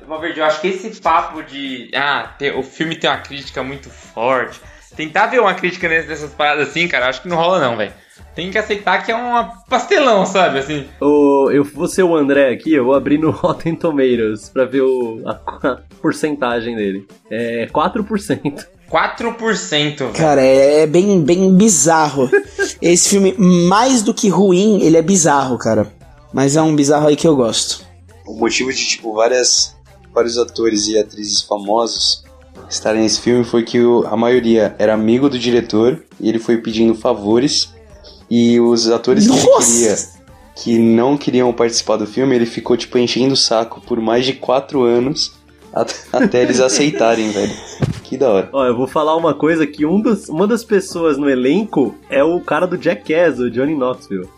[0.09, 1.89] Valverde, eu acho que esse papo de.
[1.95, 4.61] Ah, ter- o filme tem uma crítica muito forte.
[4.97, 7.93] Tentar ver uma crítica ness- nessas paradas assim, cara, acho que não rola não, velho.
[8.35, 10.59] Tem que aceitar que é um pastelão, sabe?
[10.59, 10.87] Assim.
[11.01, 14.81] O, eu vou ser o André aqui, eu vou abrir no Rotten Tomatoes pra ver
[14.83, 15.33] o, a,
[15.69, 17.07] a porcentagem dele.
[17.31, 18.67] É 4%.
[18.91, 20.13] 4%, velho.
[20.13, 22.31] Cara, é bem, bem bizarro.
[22.81, 25.91] Esse filme, mais do que ruim, ele é bizarro, cara.
[26.33, 27.85] Mas é um bizarro aí que eu gosto.
[28.27, 29.77] O motivo de, tipo, várias,
[30.13, 32.25] vários atores e atrizes famosos
[32.73, 36.57] estarem nesse filme foi que o- a maioria era amigo do diretor e ele foi
[36.59, 37.73] pedindo favores.
[38.31, 39.97] E os atores que ele queria,
[40.57, 44.33] que não queriam participar do filme, ele ficou, tipo, enchendo o saco por mais de
[44.33, 45.33] quatro anos
[45.75, 47.53] at- até eles aceitarem, velho.
[48.05, 48.49] Que da hora.
[48.53, 52.23] Ó, eu vou falar uma coisa que um dos, uma das pessoas no elenco é
[52.25, 54.29] o cara do Jackass, o Johnny Knoxville.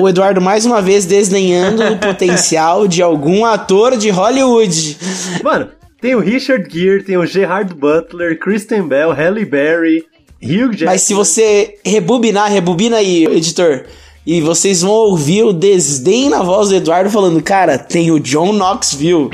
[0.00, 4.96] O Eduardo mais uma vez desdenhando o potencial de algum ator de Hollywood.
[5.44, 5.68] Mano,
[6.00, 10.04] tem o Richard Gere, tem o Gerard Butler, Kristen Bell, Halle Berry,
[10.42, 10.86] Hugh Jackman.
[10.86, 13.84] Mas se você rebobinar, rebobina aí, editor.
[14.24, 18.52] E vocês vão ouvir o desdém na voz do Eduardo falando, cara, tem o John
[18.52, 19.30] Knoxville.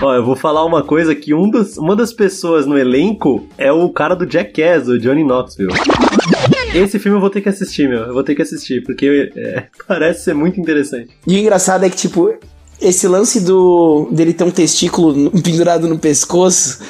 [0.00, 3.70] Ó, eu vou falar uma coisa que um dos, uma das pessoas no elenco é
[3.70, 5.72] o cara do Jackass, o Johnny Knoxville.
[6.74, 8.00] Esse filme eu vou ter que assistir, meu.
[8.00, 11.10] Eu vou ter que assistir, porque é, parece ser muito interessante.
[11.26, 12.34] E o engraçado é que, tipo,
[12.80, 16.80] esse lance do dele ter um testículo pendurado no pescoço,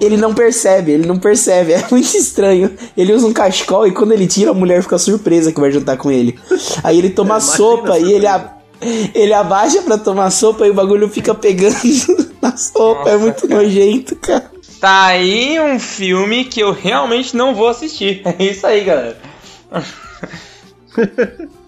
[0.00, 1.72] ele não percebe, ele não percebe.
[1.74, 2.70] É muito estranho.
[2.96, 5.96] Ele usa um cachecol e quando ele tira, a mulher fica surpresa que vai jantar
[5.96, 6.38] com ele.
[6.82, 8.54] Aí ele toma É, sopa e ele, a-
[9.14, 11.76] ele abaixa pra tomar sopa e o bagulho fica pegando
[12.40, 13.08] na sopa.
[13.10, 13.62] é Nossa, muito cara.
[13.62, 14.50] nojento, cara.
[14.80, 18.22] Tá aí um filme que eu realmente não vou assistir.
[18.38, 19.18] É isso aí, galera.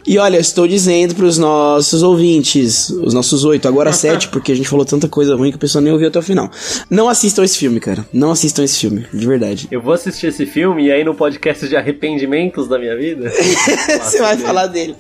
[0.07, 4.55] E olha, eu estou dizendo pros nossos ouvintes, os nossos oito, agora sete, porque a
[4.55, 6.51] gente falou tanta coisa ruim que a pessoa nem ouviu até o final.
[6.91, 8.07] Não assistam esse filme, cara.
[8.13, 9.69] Não assistam esse filme, de verdade.
[9.71, 13.31] Eu vou assistir esse filme e aí no podcast de arrependimentos da minha vida.
[14.03, 14.97] Você vai falar dele.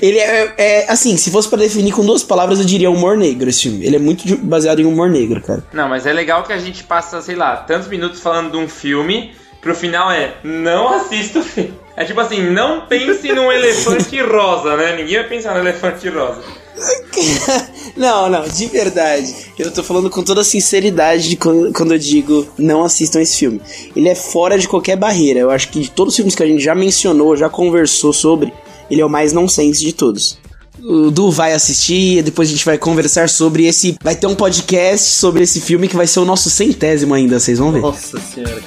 [0.00, 3.48] Ele é, é, assim, se fosse pra definir com duas palavras, eu diria humor negro
[3.48, 3.84] esse filme.
[3.84, 5.62] Ele é muito baseado em humor negro, cara.
[5.72, 8.68] Não, mas é legal que a gente passa, sei lá, tantos minutos falando de um
[8.68, 11.74] filme, pro final é não assista o filme.
[11.96, 14.96] É tipo assim, não pense num elefante rosa, né?
[14.96, 16.40] Ninguém vai pensar no elefante rosa.
[17.96, 19.34] não, não, de verdade.
[19.58, 23.60] Eu tô falando com toda sinceridade quando eu digo não assistam esse filme.
[23.94, 25.40] Ele é fora de qualquer barreira.
[25.40, 28.52] Eu acho que de todos os filmes que a gente já mencionou, já conversou sobre,
[28.90, 30.38] ele é o mais nonsense de todos.
[30.82, 33.96] O Du vai assistir, depois a gente vai conversar sobre esse.
[34.02, 37.58] Vai ter um podcast sobre esse filme que vai ser o nosso centésimo ainda, vocês
[37.58, 37.80] vão ver.
[37.80, 38.60] Nossa senhora,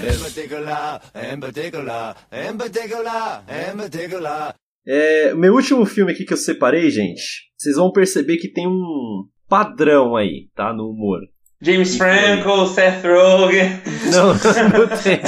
[4.85, 7.23] É, meu último filme aqui que eu separei, gente,
[7.57, 10.73] vocês vão perceber que tem um padrão aí, tá?
[10.73, 11.19] No humor.
[11.61, 13.81] James Franco, Seth Rogen.
[14.11, 14.33] Não,
[14.77, 15.19] não tem.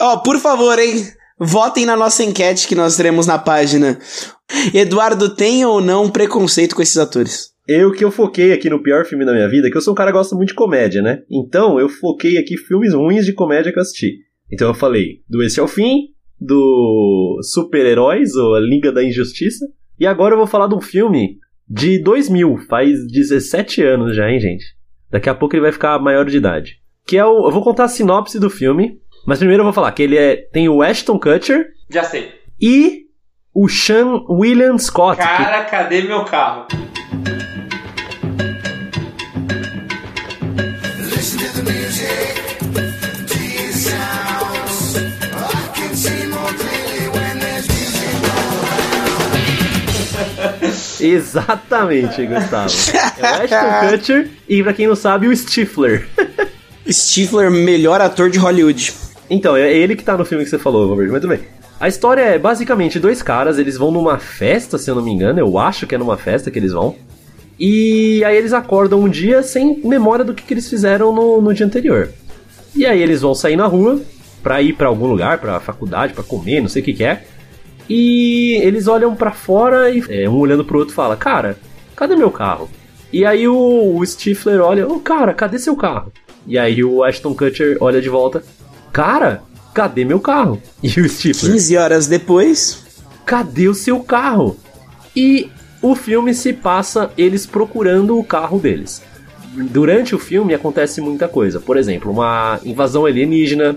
[0.00, 1.04] Ó, oh, por favor, hein?
[1.38, 3.98] Votem na nossa enquete que nós teremos na página.
[4.72, 7.50] Eduardo tem ou não preconceito com esses atores?
[7.68, 9.96] Eu que eu foquei aqui no pior filme da minha vida, que eu sou um
[9.96, 11.22] cara que gosta muito de comédia, né?
[11.30, 14.18] Então eu foquei aqui filmes ruins de comédia que eu assisti.
[14.50, 16.08] Então eu falei do Esse é o Fim,
[16.40, 19.66] do Super-Heróis, ou A Liga da Injustiça.
[19.98, 24.38] E agora eu vou falar de um filme de 2000, faz 17 anos já, hein,
[24.38, 24.64] gente?
[25.10, 26.76] Daqui a pouco ele vai ficar maior de idade.
[27.06, 27.46] Que é o.
[27.46, 30.36] Eu vou contar a sinopse do filme, mas primeiro eu vou falar que ele é.
[30.36, 31.66] Tem o Ashton Kutcher.
[31.90, 32.32] Já sei.
[32.60, 33.06] E
[33.52, 35.20] o Sean William Scott.
[35.20, 35.70] Cara, que...
[35.70, 36.66] cadê meu carro?
[51.00, 52.72] Exatamente, Gustavo.
[53.18, 56.08] É o Ashton Kutcher e, pra quem não sabe, o Stifler.
[56.88, 58.94] Stifler, melhor ator de Hollywood.
[59.28, 61.40] Então, é ele que tá no filme que você falou, Robert, mas tudo bem.
[61.78, 65.38] A história é basicamente dois caras, eles vão numa festa, se eu não me engano,
[65.38, 66.96] eu acho que é numa festa que eles vão.
[67.58, 71.52] E aí eles acordam um dia sem memória do que, que eles fizeram no, no
[71.52, 72.10] dia anterior.
[72.74, 74.00] E aí eles vão sair na rua
[74.42, 77.24] pra ir para algum lugar, pra faculdade, para comer, não sei o que, que é.
[77.88, 81.56] E eles olham para fora e é, um olhando pro outro fala: Cara,
[81.94, 82.68] cadê meu carro?
[83.12, 86.12] E aí o, o Stifler olha: oh, cara, cadê seu carro?
[86.46, 88.42] E aí o Ashton Kutcher olha de volta:
[88.96, 89.42] Cara,
[89.74, 90.58] cadê meu carro?
[90.82, 92.82] E o Stifler: 15 horas depois:
[93.26, 94.56] Cadê o seu carro?
[95.14, 95.50] E
[95.82, 99.02] o filme se passa eles procurando o carro deles.
[99.52, 101.60] Durante o filme acontece muita coisa.
[101.60, 103.76] Por exemplo, uma invasão alienígena.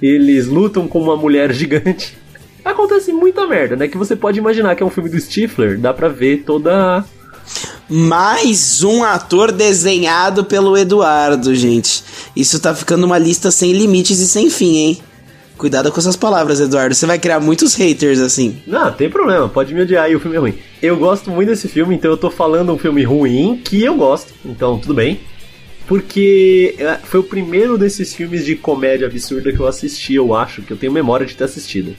[0.00, 2.16] Eles lutam com uma mulher gigante
[2.64, 3.86] acontece muita merda, né?
[3.86, 7.04] Que você pode imaginar que é um filme do Stifler, dá pra ver toda.
[7.88, 12.02] Mais um ator desenhado pelo Eduardo, gente.
[12.34, 14.98] Isso tá ficando uma lista sem limites e sem fim, hein?
[15.56, 16.96] Cuidado com essas palavras, Eduardo.
[16.96, 18.60] Você vai criar muitos haters assim.
[18.66, 19.48] Não, tem problema.
[19.48, 20.58] Pode me odiar e o filme é ruim.
[20.82, 24.34] Eu gosto muito desse filme, então eu tô falando um filme ruim que eu gosto.
[24.44, 25.20] Então, tudo bem.
[25.86, 30.62] Porque é, foi o primeiro desses filmes de comédia absurda que eu assisti, eu acho,
[30.62, 31.94] que eu tenho memória de ter assistido.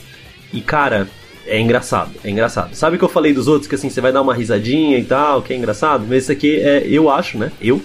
[0.52, 1.08] E cara,
[1.48, 2.76] é engraçado, é engraçado.
[2.76, 5.42] Sabe que eu falei dos outros que assim você vai dar uma risadinha e tal,
[5.42, 6.06] que é engraçado?
[6.08, 7.52] Mas esse aqui é, eu acho, né?
[7.62, 7.82] Eu,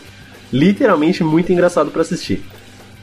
[0.53, 2.43] literalmente muito engraçado para assistir.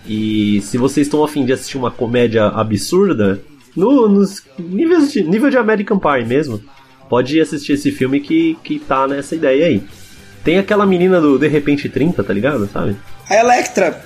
[0.05, 3.41] E se vocês estão afim de assistir uma comédia absurda,
[3.76, 6.62] no, nos níveis de, nível de American Pie mesmo,
[7.07, 9.84] pode assistir esse filme que, que tá nessa ideia aí.
[10.43, 12.68] Tem aquela menina do De Repente 30, tá ligado?
[12.68, 12.95] Sabe?
[13.30, 14.01] A Electra.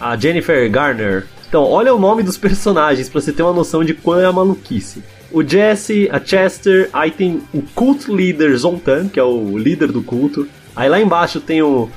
[0.00, 1.26] A Jennifer Garner.
[1.48, 4.32] Então, olha o nome dos personagens para você ter uma noção de qual é a
[4.32, 5.02] maluquice.
[5.34, 10.00] O Jesse, a Chester, aí tem o Cult Leader Zontan, que é o líder do
[10.00, 10.48] culto.
[10.76, 11.90] Aí lá embaixo tem o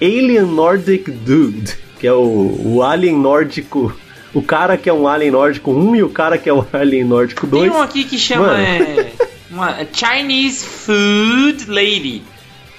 [0.00, 3.94] Alien Nordic Dude, que é o, o alien nórdico
[4.32, 7.04] o cara que é um alien nórdico 1 e o cara que é o alien
[7.04, 7.64] nórdico 2.
[7.64, 9.12] Tem um aqui que chama é,
[9.50, 12.22] uma Chinese Food Lady.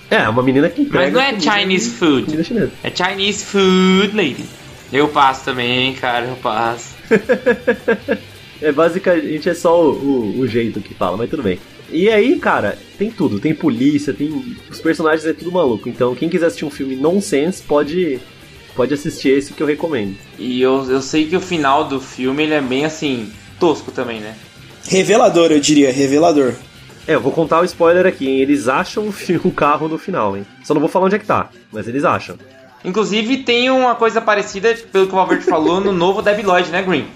[0.09, 2.35] É, uma menina que Mas não é Chinese food.
[2.83, 4.45] É Chinese Food Lady.
[4.91, 6.95] Eu passo também, cara, eu passo.
[8.61, 11.59] é basicamente é só o, o, o, jeito que fala, mas tudo bem.
[11.89, 14.55] E aí, cara, tem tudo, tem polícia, tem.
[14.69, 15.89] Os personagens é tudo maluco.
[15.89, 18.19] Então, quem quiser assistir um filme nonsense, pode.
[18.73, 20.15] Pode assistir esse que eu recomendo.
[20.39, 24.21] E eu, eu sei que o final do filme ele é bem assim, tosco também,
[24.21, 24.33] né?
[24.87, 26.53] Revelador, eu diria, revelador.
[27.05, 28.39] É, eu vou contar o spoiler aqui, hein?
[28.39, 29.09] Eles acham
[29.43, 30.45] o carro no final, hein?
[30.63, 32.37] Só não vou falar onde é que tá, mas eles acham.
[32.85, 36.81] Inclusive tem uma coisa parecida, pelo que o Valverde falou, no novo Debi Lloyd, né,
[36.81, 37.07] Green?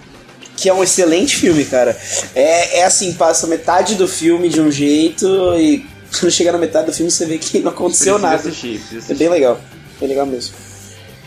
[0.55, 1.97] Que é um excelente filme, cara.
[2.33, 5.27] É, é assim, passa metade do filme de um jeito
[5.57, 5.85] e
[6.19, 8.49] quando chega na metade do filme você vê que não aconteceu precisa nada.
[8.49, 9.11] Assistir, assistir.
[9.11, 9.59] É bem legal.
[9.99, 10.55] Bem legal mesmo.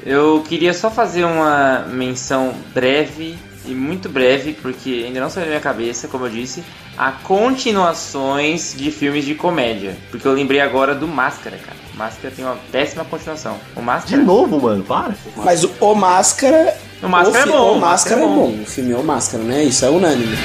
[0.05, 5.51] Eu queria só fazer uma menção breve e muito breve, porque ainda não saiu da
[5.51, 6.65] minha cabeça, como eu disse,
[6.97, 9.97] a continuações de filmes de comédia.
[10.11, 11.77] Porque eu lembrei agora do Máscara, cara.
[11.95, 13.59] Máscara tem uma péssima continuação.
[13.77, 14.17] O Máscara.
[14.17, 15.15] De novo, mano, para.
[15.37, 16.77] Mas o, o Máscara.
[17.01, 17.77] O Máscara o é bom.
[17.77, 18.33] O Máscara, é, é bom.
[18.33, 18.63] é bom.
[18.63, 19.65] O filme é o Máscara, né?
[19.65, 20.37] Isso é unânime.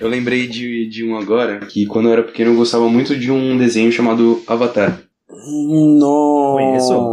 [0.00, 3.30] Eu lembrei de, de um agora que quando eu era pequeno eu gostava muito de
[3.30, 5.00] um desenho chamado Avatar.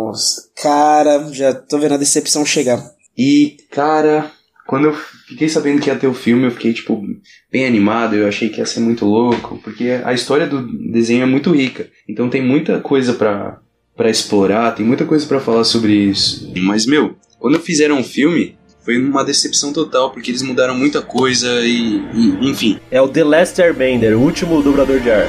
[0.10, 2.84] Nossa, cara, já tô vendo a decepção chegar.
[3.16, 4.32] E, cara,
[4.70, 4.93] quando eu
[5.28, 7.03] fiquei sabendo que ia ter o filme, eu fiquei, tipo,
[7.51, 8.15] bem animado.
[8.15, 10.61] Eu achei que ia ser muito louco, porque a história do
[10.91, 11.88] desenho é muito rica.
[12.07, 13.57] Então tem muita coisa para
[13.97, 16.53] para explorar, tem muita coisa para falar sobre isso.
[16.55, 18.55] Mas, meu, quando fizeram o filme,
[18.86, 22.80] foi uma decepção total, porque eles mudaram muita coisa e, e enfim.
[22.89, 25.28] É o The Last Airbender, o último dobrador de ar.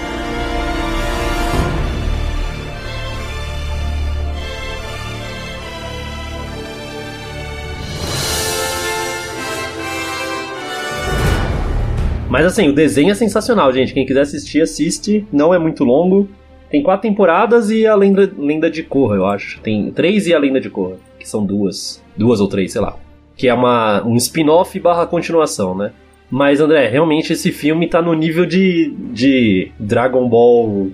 [12.31, 13.93] Mas assim, o desenho é sensacional, gente.
[13.93, 15.27] Quem quiser assistir, assiste.
[15.33, 16.29] Não é muito longo.
[16.71, 19.61] Tem quatro temporadas e a lenda, lenda de Korra, eu acho.
[19.61, 22.01] Tem três e a lenda de Korra, que são duas.
[22.17, 22.97] Duas ou três, sei lá.
[23.37, 25.93] Que é uma, um spin-off barra continuação, né?
[26.31, 30.91] Mas, André, realmente esse filme tá no nível de, de Dragon Ball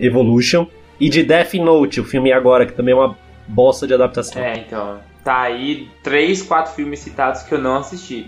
[0.00, 0.66] Evolution
[0.98, 3.16] e de Death Note, o filme agora, que também é uma
[3.46, 4.42] bosta de adaptação.
[4.42, 4.98] É, então.
[5.22, 8.26] Tá aí três, quatro filmes citados que eu não assisti.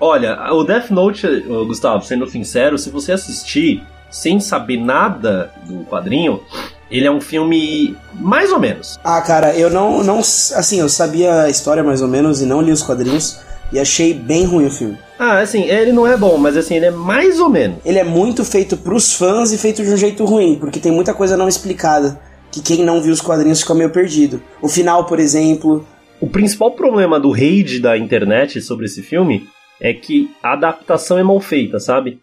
[0.00, 1.26] Olha, o Death Note,
[1.66, 6.40] Gustavo, sendo sincero, se você assistir sem saber nada do quadrinho,
[6.90, 8.98] ele é um filme mais ou menos.
[9.02, 10.20] Ah, cara, eu não, não.
[10.20, 13.40] Assim, eu sabia a história mais ou menos e não li os quadrinhos
[13.72, 14.96] e achei bem ruim o filme.
[15.18, 17.78] Ah, assim, ele não é bom, mas assim, ele é mais ou menos.
[17.84, 21.12] Ele é muito feito pros fãs e feito de um jeito ruim, porque tem muita
[21.12, 22.20] coisa não explicada.
[22.52, 24.40] Que quem não viu os quadrinhos fica meio perdido.
[24.62, 25.84] O final, por exemplo.
[26.20, 29.48] O principal problema do hate da internet sobre esse filme
[29.80, 32.18] é que a adaptação é mal feita, sabe?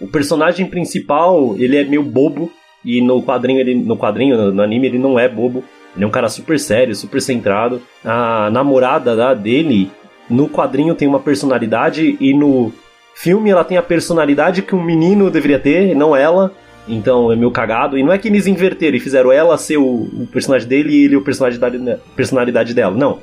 [0.00, 2.50] O personagem principal, ele é meio bobo
[2.84, 5.64] e no quadrinho, ele, no quadrinho, no, anime, ele não é bobo.
[5.94, 7.80] Ele é um cara super sério, super centrado.
[8.04, 9.90] A namorada da, dele,
[10.28, 12.70] no quadrinho tem uma personalidade e no
[13.14, 16.52] filme ela tem a personalidade que um menino deveria ter, não ela.
[16.86, 17.98] Então é meio cagado.
[17.98, 21.04] E não é que eles inverteram e fizeram ela ser o, o personagem dele e
[21.06, 22.94] ele o personalidade, personalidade dela.
[22.94, 23.18] Não.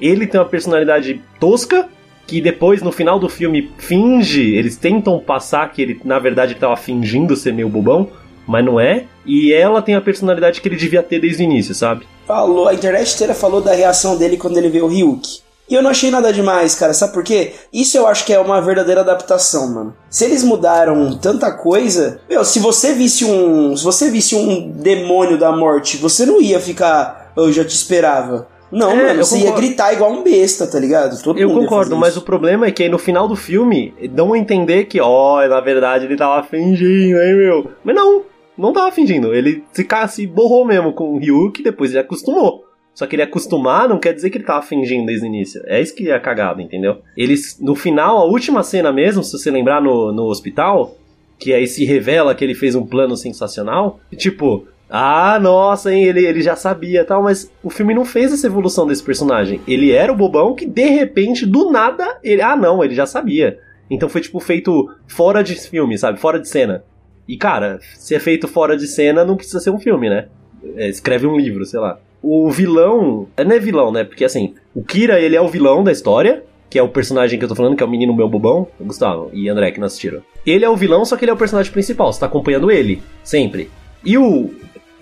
[0.00, 1.88] Ele tem uma personalidade tosca
[2.26, 6.76] que depois, no final do filme, finge, eles tentam passar que ele, na verdade, estava
[6.76, 8.08] fingindo ser meio bobão,
[8.46, 9.04] mas não é.
[9.24, 12.06] E ela tem a personalidade que ele devia ter desde o início, sabe?
[12.26, 15.46] Falou, a internet inteira falou da reação dele quando ele vê o Ryuk.
[15.68, 16.94] E eu não achei nada demais, cara.
[16.94, 17.54] Sabe por quê?
[17.72, 19.96] Isso eu acho que é uma verdadeira adaptação, mano.
[20.08, 25.36] Se eles mudaram tanta coisa, meu, se você visse um, se você visse um demônio
[25.36, 28.46] da morte, você não ia ficar, eu já te esperava.
[28.70, 29.62] Não, é, mano, você concordo.
[29.62, 31.20] ia gritar igual um besta, tá ligado?
[31.22, 34.38] Todo eu concordo, mas o problema é que aí no final do filme dão a
[34.38, 37.70] entender que, ó, oh, na verdade ele tava fingindo, hein, meu?
[37.84, 38.22] Mas não,
[38.56, 39.34] não tava fingindo.
[39.34, 42.64] Ele se, se borrou mesmo com o Ryuk e depois ele acostumou.
[42.94, 45.62] Só que ele acostumar não quer dizer que ele tava fingindo desde o início.
[45.66, 47.02] É isso que é cagado, entendeu?
[47.14, 50.96] Eles, no final, a última cena mesmo, se você lembrar no, no hospital,
[51.38, 56.24] que aí se revela que ele fez um plano sensacional, tipo, ah, nossa, hein, ele,
[56.24, 59.60] ele já sabia tal, mas o filme não fez essa evolução desse personagem.
[59.66, 62.40] Ele era o bobão que, de repente, do nada, ele.
[62.40, 63.58] Ah, não, ele já sabia.
[63.90, 66.20] Então foi, tipo, feito fora de filme, sabe?
[66.20, 66.84] Fora de cena.
[67.26, 70.28] E, cara, se é feito fora de cena, não precisa ser um filme, né?
[70.76, 71.98] É, escreve um livro, sei lá.
[72.22, 73.26] O vilão.
[73.36, 74.04] Não é vilão, né?
[74.04, 77.44] Porque, assim, o Kira, ele é o vilão da história que é o personagem que
[77.44, 80.20] eu tô falando, que é o menino meu bobão, Gustavo e André que não assistiram.
[80.44, 83.00] Ele é o vilão, só que ele é o personagem principal, você tá acompanhando ele,
[83.22, 83.70] sempre.
[84.04, 84.50] E o,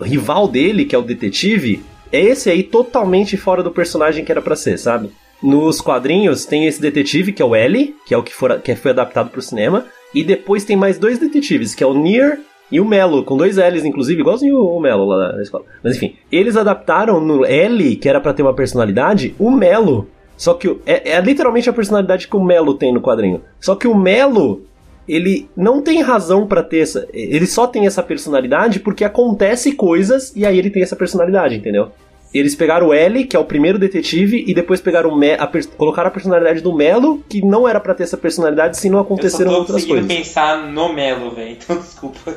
[0.03, 4.41] rival dele, que é o detetive, é esse aí totalmente fora do personagem que era
[4.41, 5.09] para ser, sabe?
[5.41, 8.75] Nos quadrinhos tem esse detetive, que é o L, que é o que, for, que
[8.75, 12.39] foi adaptado pro cinema, e depois tem mais dois detetives, que é o Nier
[12.71, 15.65] e o Melo, com dois L's, inclusive, igualzinho o Melo lá na escola.
[15.83, 20.07] Mas enfim, eles adaptaram no L, que era para ter uma personalidade, o Melo.
[20.37, 23.41] Só que é, é literalmente a personalidade que o Melo tem no quadrinho.
[23.59, 24.63] Só que o Melo
[25.07, 27.07] ele não tem razão para ter essa.
[27.13, 31.91] Ele só tem essa personalidade porque acontece coisas e aí ele tem essa personalidade, entendeu?
[32.33, 35.49] Eles pegaram o L, que é o primeiro detetive, e depois pegaram o Me a
[35.77, 39.53] colocaram a personalidade do Melo, que não era para ter essa personalidade se não aconteceram
[39.53, 40.09] outras coisas.
[40.09, 42.35] Eu pensar no Melo, velho, então desculpa.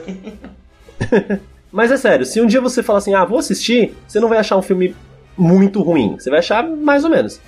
[1.72, 4.38] Mas é sério, se um dia você falar assim, ah, vou assistir, você não vai
[4.38, 4.94] achar um filme
[5.36, 6.16] muito ruim.
[6.18, 7.40] Você vai achar mais ou menos.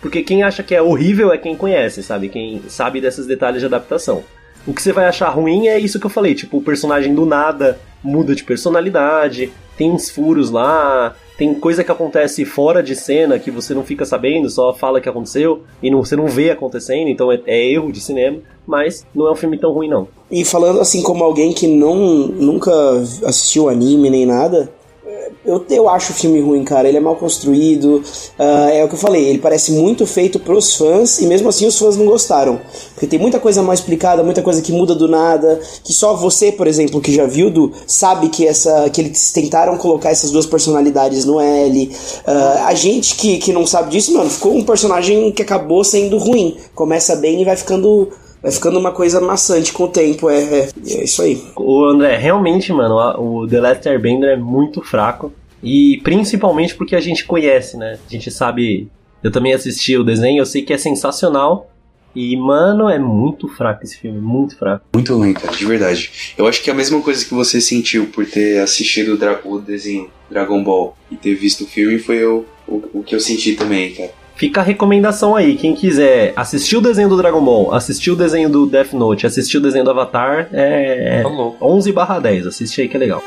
[0.00, 2.28] Porque quem acha que é horrível é quem conhece, sabe?
[2.28, 4.24] Quem sabe desses detalhes de adaptação.
[4.66, 7.26] O que você vai achar ruim é isso que eu falei, tipo, o personagem do
[7.26, 13.38] nada muda de personalidade, tem uns furos lá, tem coisa que acontece fora de cena
[13.38, 17.08] que você não fica sabendo, só fala que aconteceu e não, você não vê acontecendo,
[17.08, 20.08] então é, é, erro de cinema, mas não é um filme tão ruim não.
[20.30, 21.96] E falando assim como alguém que não
[22.28, 22.72] nunca
[23.24, 24.68] assistiu anime nem nada,
[25.44, 26.88] Eu, eu acho o filme ruim, cara.
[26.88, 28.02] Ele é mal construído.
[28.38, 31.66] Uh, é o que eu falei, ele parece muito feito pros fãs e mesmo assim
[31.66, 32.60] os fãs não gostaram.
[32.94, 35.60] Porque tem muita coisa mal explicada, muita coisa que muda do nada.
[35.82, 39.76] Que só você, por exemplo, que já viu, do, sabe que, essa, que eles tentaram
[39.76, 41.86] colocar essas duas personalidades no L.
[41.86, 46.18] Uh, a gente que, que não sabe disso, mano, ficou um personagem que acabou sendo
[46.18, 46.56] ruim.
[46.74, 48.08] Começa bem e vai ficando
[48.42, 51.42] vai ficando uma coisa maçante com o tempo, é, é, é isso aí.
[51.56, 55.32] O André, realmente, mano, o The Last Airbender é muito fraco.
[55.62, 57.96] E principalmente porque a gente conhece, né?
[58.04, 58.88] A gente sabe.
[59.22, 61.68] Eu também assisti o desenho, eu sei que é sensacional.
[62.14, 64.84] E, mano, é muito fraco esse filme, muito fraco.
[64.92, 66.34] Muito ruim, cara, de verdade.
[66.36, 69.58] Eu acho que é a mesma coisa que você sentiu por ter assistido o, o
[69.58, 73.54] desenho Dragon Ball e ter visto o filme foi eu, o, o que eu senti
[73.54, 74.10] também, cara.
[74.42, 78.48] Fica a recomendação aí, quem quiser assistir o desenho do Dragon Ball, assistir o desenho
[78.48, 82.88] do Death Note, assistir o desenho do Avatar, é, é 11 barra 10, assiste aí
[82.88, 83.22] que é legal.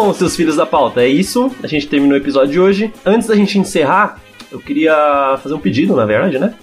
[0.00, 1.50] Bom, seus filhos da pauta, é isso.
[1.60, 2.94] A gente terminou o episódio de hoje.
[3.04, 6.54] Antes da gente encerrar, eu queria fazer um pedido, na verdade, né?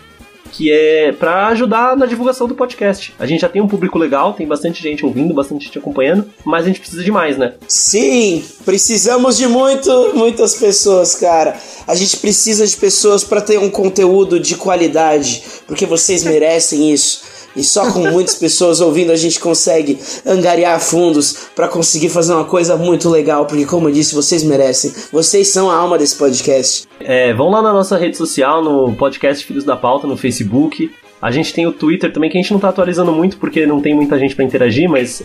[0.54, 3.14] que é para ajudar na divulgação do podcast.
[3.20, 6.64] A gente já tem um público legal, tem bastante gente ouvindo, bastante gente acompanhando, mas
[6.64, 7.56] a gente precisa de mais, né?
[7.68, 11.58] Sim, precisamos de muito, muitas pessoas, cara.
[11.86, 17.25] A gente precisa de pessoas para ter um conteúdo de qualidade, porque vocês merecem isso.
[17.56, 22.46] E só com muitas pessoas ouvindo a gente consegue angariar fundos para conseguir fazer uma
[22.46, 24.92] coisa muito legal, porque como eu disse, vocês merecem.
[25.12, 26.88] Vocês são a alma desse podcast.
[27.00, 30.92] É, vão lá na nossa rede social, no podcast Filhos da Pauta, no Facebook.
[31.22, 33.82] A gente tem o Twitter também, que a gente não tá atualizando muito porque não
[33.82, 35.24] tem muita gente para interagir, mas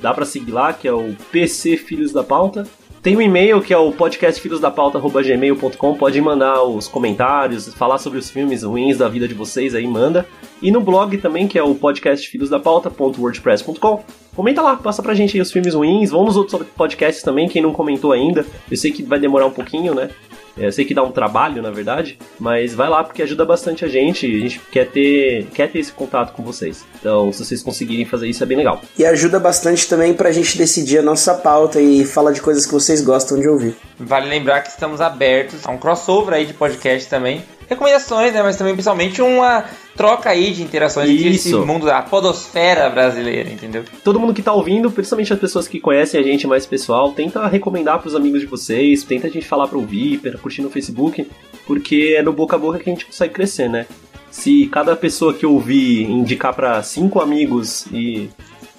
[0.00, 2.66] dá para seguir lá, que é o PC Filhos da Pauta.
[3.02, 5.94] Tem um e-mail que é o podcastfilhosdapauta.gmail.com.
[5.96, 10.24] Pode mandar os comentários, falar sobre os filmes ruins da vida de vocês aí, manda.
[10.62, 14.04] E no blog também, que é o podcastfilhosdapauta.wordpress.com.
[14.34, 16.10] Comenta lá, passa pra gente aí os filmes ruins.
[16.10, 18.46] Vão nos outros podcasts também, quem não comentou ainda.
[18.70, 20.10] Eu sei que vai demorar um pouquinho, né?
[20.56, 23.84] É, eu sei que dá um trabalho, na verdade, mas vai lá porque ajuda bastante
[23.84, 24.26] a gente.
[24.26, 26.84] A gente quer ter, quer ter esse contato com vocês.
[27.00, 28.80] Então, se vocês conseguirem fazer isso, é bem legal.
[28.98, 32.72] E ajuda bastante também pra gente decidir a nossa pauta e falar de coisas que
[32.72, 33.74] vocês gostam de ouvir.
[33.98, 37.42] Vale lembrar que estamos abertos a um crossover aí de podcast também
[37.72, 38.42] recomendações, né?
[38.42, 39.64] Mas também principalmente uma
[39.96, 41.18] troca aí de interações Isso.
[41.18, 43.84] entre esse mundo da podosfera brasileira, entendeu?
[44.02, 47.46] Todo mundo que tá ouvindo, principalmente as pessoas que conhecem a gente mais pessoal, tenta
[47.46, 51.28] recomendar pros amigos de vocês, tenta a gente falar pra ouvir, pra curtir no Facebook,
[51.66, 53.86] porque é no boca a boca que a gente consegue crescer, né?
[54.30, 58.30] Se cada pessoa que ouvir indicar para cinco amigos e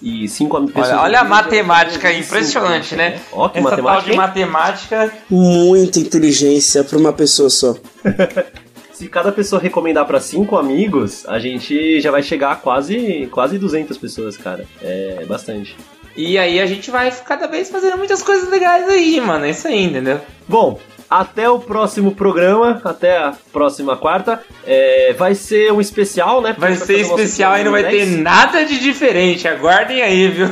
[0.04, 0.90] e cinco pessoas.
[0.90, 3.20] Olha, olha a matemática impressionante, cinco, né?
[3.32, 4.04] Ó, que Essa matemática.
[4.04, 5.14] Tal de matemática.
[5.30, 7.76] Muita inteligência para uma pessoa só.
[9.04, 13.60] se cada pessoa recomendar para cinco amigos, a gente já vai chegar a quase, quase
[13.60, 14.66] 200 pessoas, cara.
[14.82, 15.76] É bastante.
[16.16, 19.46] E aí a gente vai cada vez fazendo muitas coisas legais aí, mano.
[19.46, 20.22] É isso aí, entendeu?
[20.48, 20.80] Bom,
[21.10, 24.42] até o próximo programa, até a próxima quarta.
[24.66, 26.56] É, vai ser um especial, né?
[26.58, 29.50] Vai ser especial e não vai ter nada de diferente.
[29.50, 30.50] Aguardem aí, viu?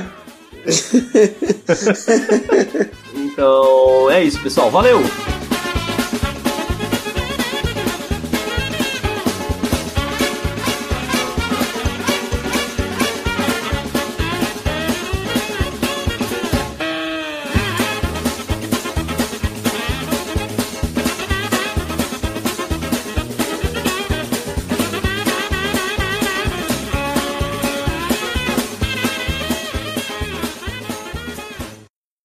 [3.16, 4.70] então é isso, pessoal.
[4.70, 5.02] Valeu!